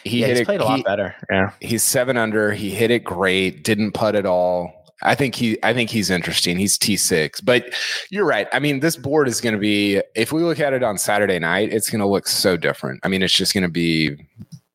He 0.05 0.21
yeah, 0.21 0.27
hit 0.27 0.37
he's 0.37 0.41
it. 0.41 0.45
played 0.45 0.61
a 0.61 0.65
he- 0.65 0.71
lot 0.71 0.85
better. 0.85 1.15
Yeah. 1.31 1.51
he's 1.61 1.83
seven 1.83 2.17
under. 2.17 2.53
He 2.53 2.71
hit 2.71 2.91
it 2.91 3.03
great. 3.03 3.65
Didn't 3.65 3.93
putt 3.93 4.15
at 4.15 4.27
all. 4.27 4.80
I 5.03 5.15
think 5.15 5.35
he. 5.35 5.59
I 5.63 5.73
think 5.73 5.91
he's 5.91 6.11
interesting. 6.11 6.59
He's 6.59 6.77
T 6.79 6.97
six. 6.97 7.41
But 7.41 7.75
you're 8.11 8.27
right. 8.27 8.49
I 8.53 8.59
mean, 8.59 8.81
this 8.81 8.97
board 8.97 9.29
is 9.29 9.41
going 9.41 9.55
to 9.55 9.59
be. 9.59 10.03
If 10.15 10.33
we 10.33 10.43
look 10.43 10.61
at 10.61 10.73
it 10.73 10.83
on 10.83 10.99
Saturday 10.99 11.39
night, 11.39 11.73
it's 11.73 11.91
going 11.91 12.01
to 12.01 12.07
look 12.07 12.29
so 12.29 12.57
different. 12.57 13.01
I 13.03 13.09
mean, 13.09 13.23
it's 13.23 13.35
just 13.35 13.55
going 13.55 13.63
to 13.63 13.71
be. 13.71 14.17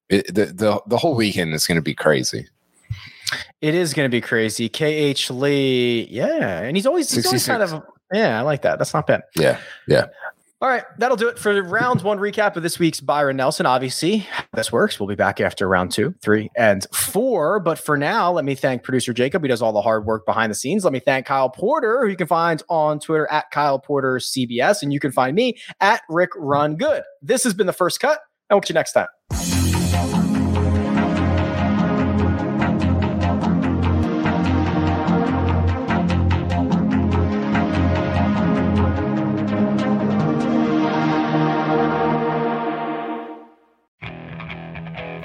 It, 0.09 0.33
the 0.33 0.45
the 0.45 0.81
the 0.88 0.97
whole 0.97 1.15
weekend 1.15 1.53
is 1.53 1.67
going 1.67 1.77
to 1.77 1.81
be 1.81 1.95
crazy. 1.95 2.47
It 3.61 3.73
is 3.73 3.93
going 3.93 4.05
to 4.05 4.11
be 4.11 4.21
crazy. 4.21 4.69
KH 4.69 5.31
Lee, 5.31 6.07
yeah, 6.11 6.61
and 6.61 6.77
he's 6.77 6.85
always, 6.85 7.11
he's 7.11 7.25
always 7.25 7.45
kind 7.47 7.63
of 7.63 7.83
yeah. 8.13 8.38
I 8.38 8.41
like 8.41 8.61
that. 8.61 8.77
That's 8.77 8.93
not 8.93 9.07
bad. 9.07 9.23
Yeah. 9.35 9.59
Yeah. 9.88 10.05
All 10.65 10.71
right, 10.71 10.84
that'll 10.97 11.15
do 11.15 11.28
it 11.28 11.38
for 11.38 11.62
round 11.62 12.01
one 12.01 12.17
recap 12.17 12.56
of 12.56 12.63
this 12.63 12.80
week's 12.80 12.99
Byron 12.99 13.38
Nelson. 13.38 13.67
Obviously, 13.67 14.28
this 14.54 14.71
works. 14.71 14.99
We'll 14.99 15.06
be 15.06 15.13
back 15.13 15.39
after 15.39 15.67
round 15.67 15.91
two, 15.91 16.15
three, 16.23 16.49
and 16.58 16.88
four. 16.91 17.60
But 17.60 17.78
for 17.78 17.95
now, 17.97 18.32
let 18.32 18.45
me 18.45 18.56
thank 18.56 18.82
producer 18.82 19.13
Jacob. 19.13 19.43
He 19.43 19.47
does 19.47 19.62
all 19.62 19.73
the 19.73 19.84
hard 19.84 20.08
work 20.08 20.25
behind 20.25 20.49
the 20.49 20.56
scenes. 20.56 20.84
Let 20.84 20.91
me 20.91 20.99
thank 20.99 21.28
Kyle 21.28 21.51
Porter, 21.51 22.01
who 22.01 22.10
you 22.10 22.15
can 22.15 22.25
find 22.25 22.63
on 22.67 22.99
Twitter 22.99 23.32
at 23.32 23.51
Kyle 23.51 23.78
Porter 23.78 24.15
CBS, 24.15 24.82
and 24.82 24.91
you 24.91 24.99
can 24.99 25.12
find 25.12 25.36
me 25.36 25.56
at 25.82 26.01
Rick 26.10 26.32
Run 26.36 26.78
Good. 26.78 27.04
This 27.21 27.43
has 27.43 27.54
been 27.54 27.67
the 27.67 27.71
first 27.71 27.99
cut. 27.99 28.21
We'll 28.49 28.60
catch 28.60 28.71
you 28.71 28.73
next 28.73 28.93
time. 28.93 29.55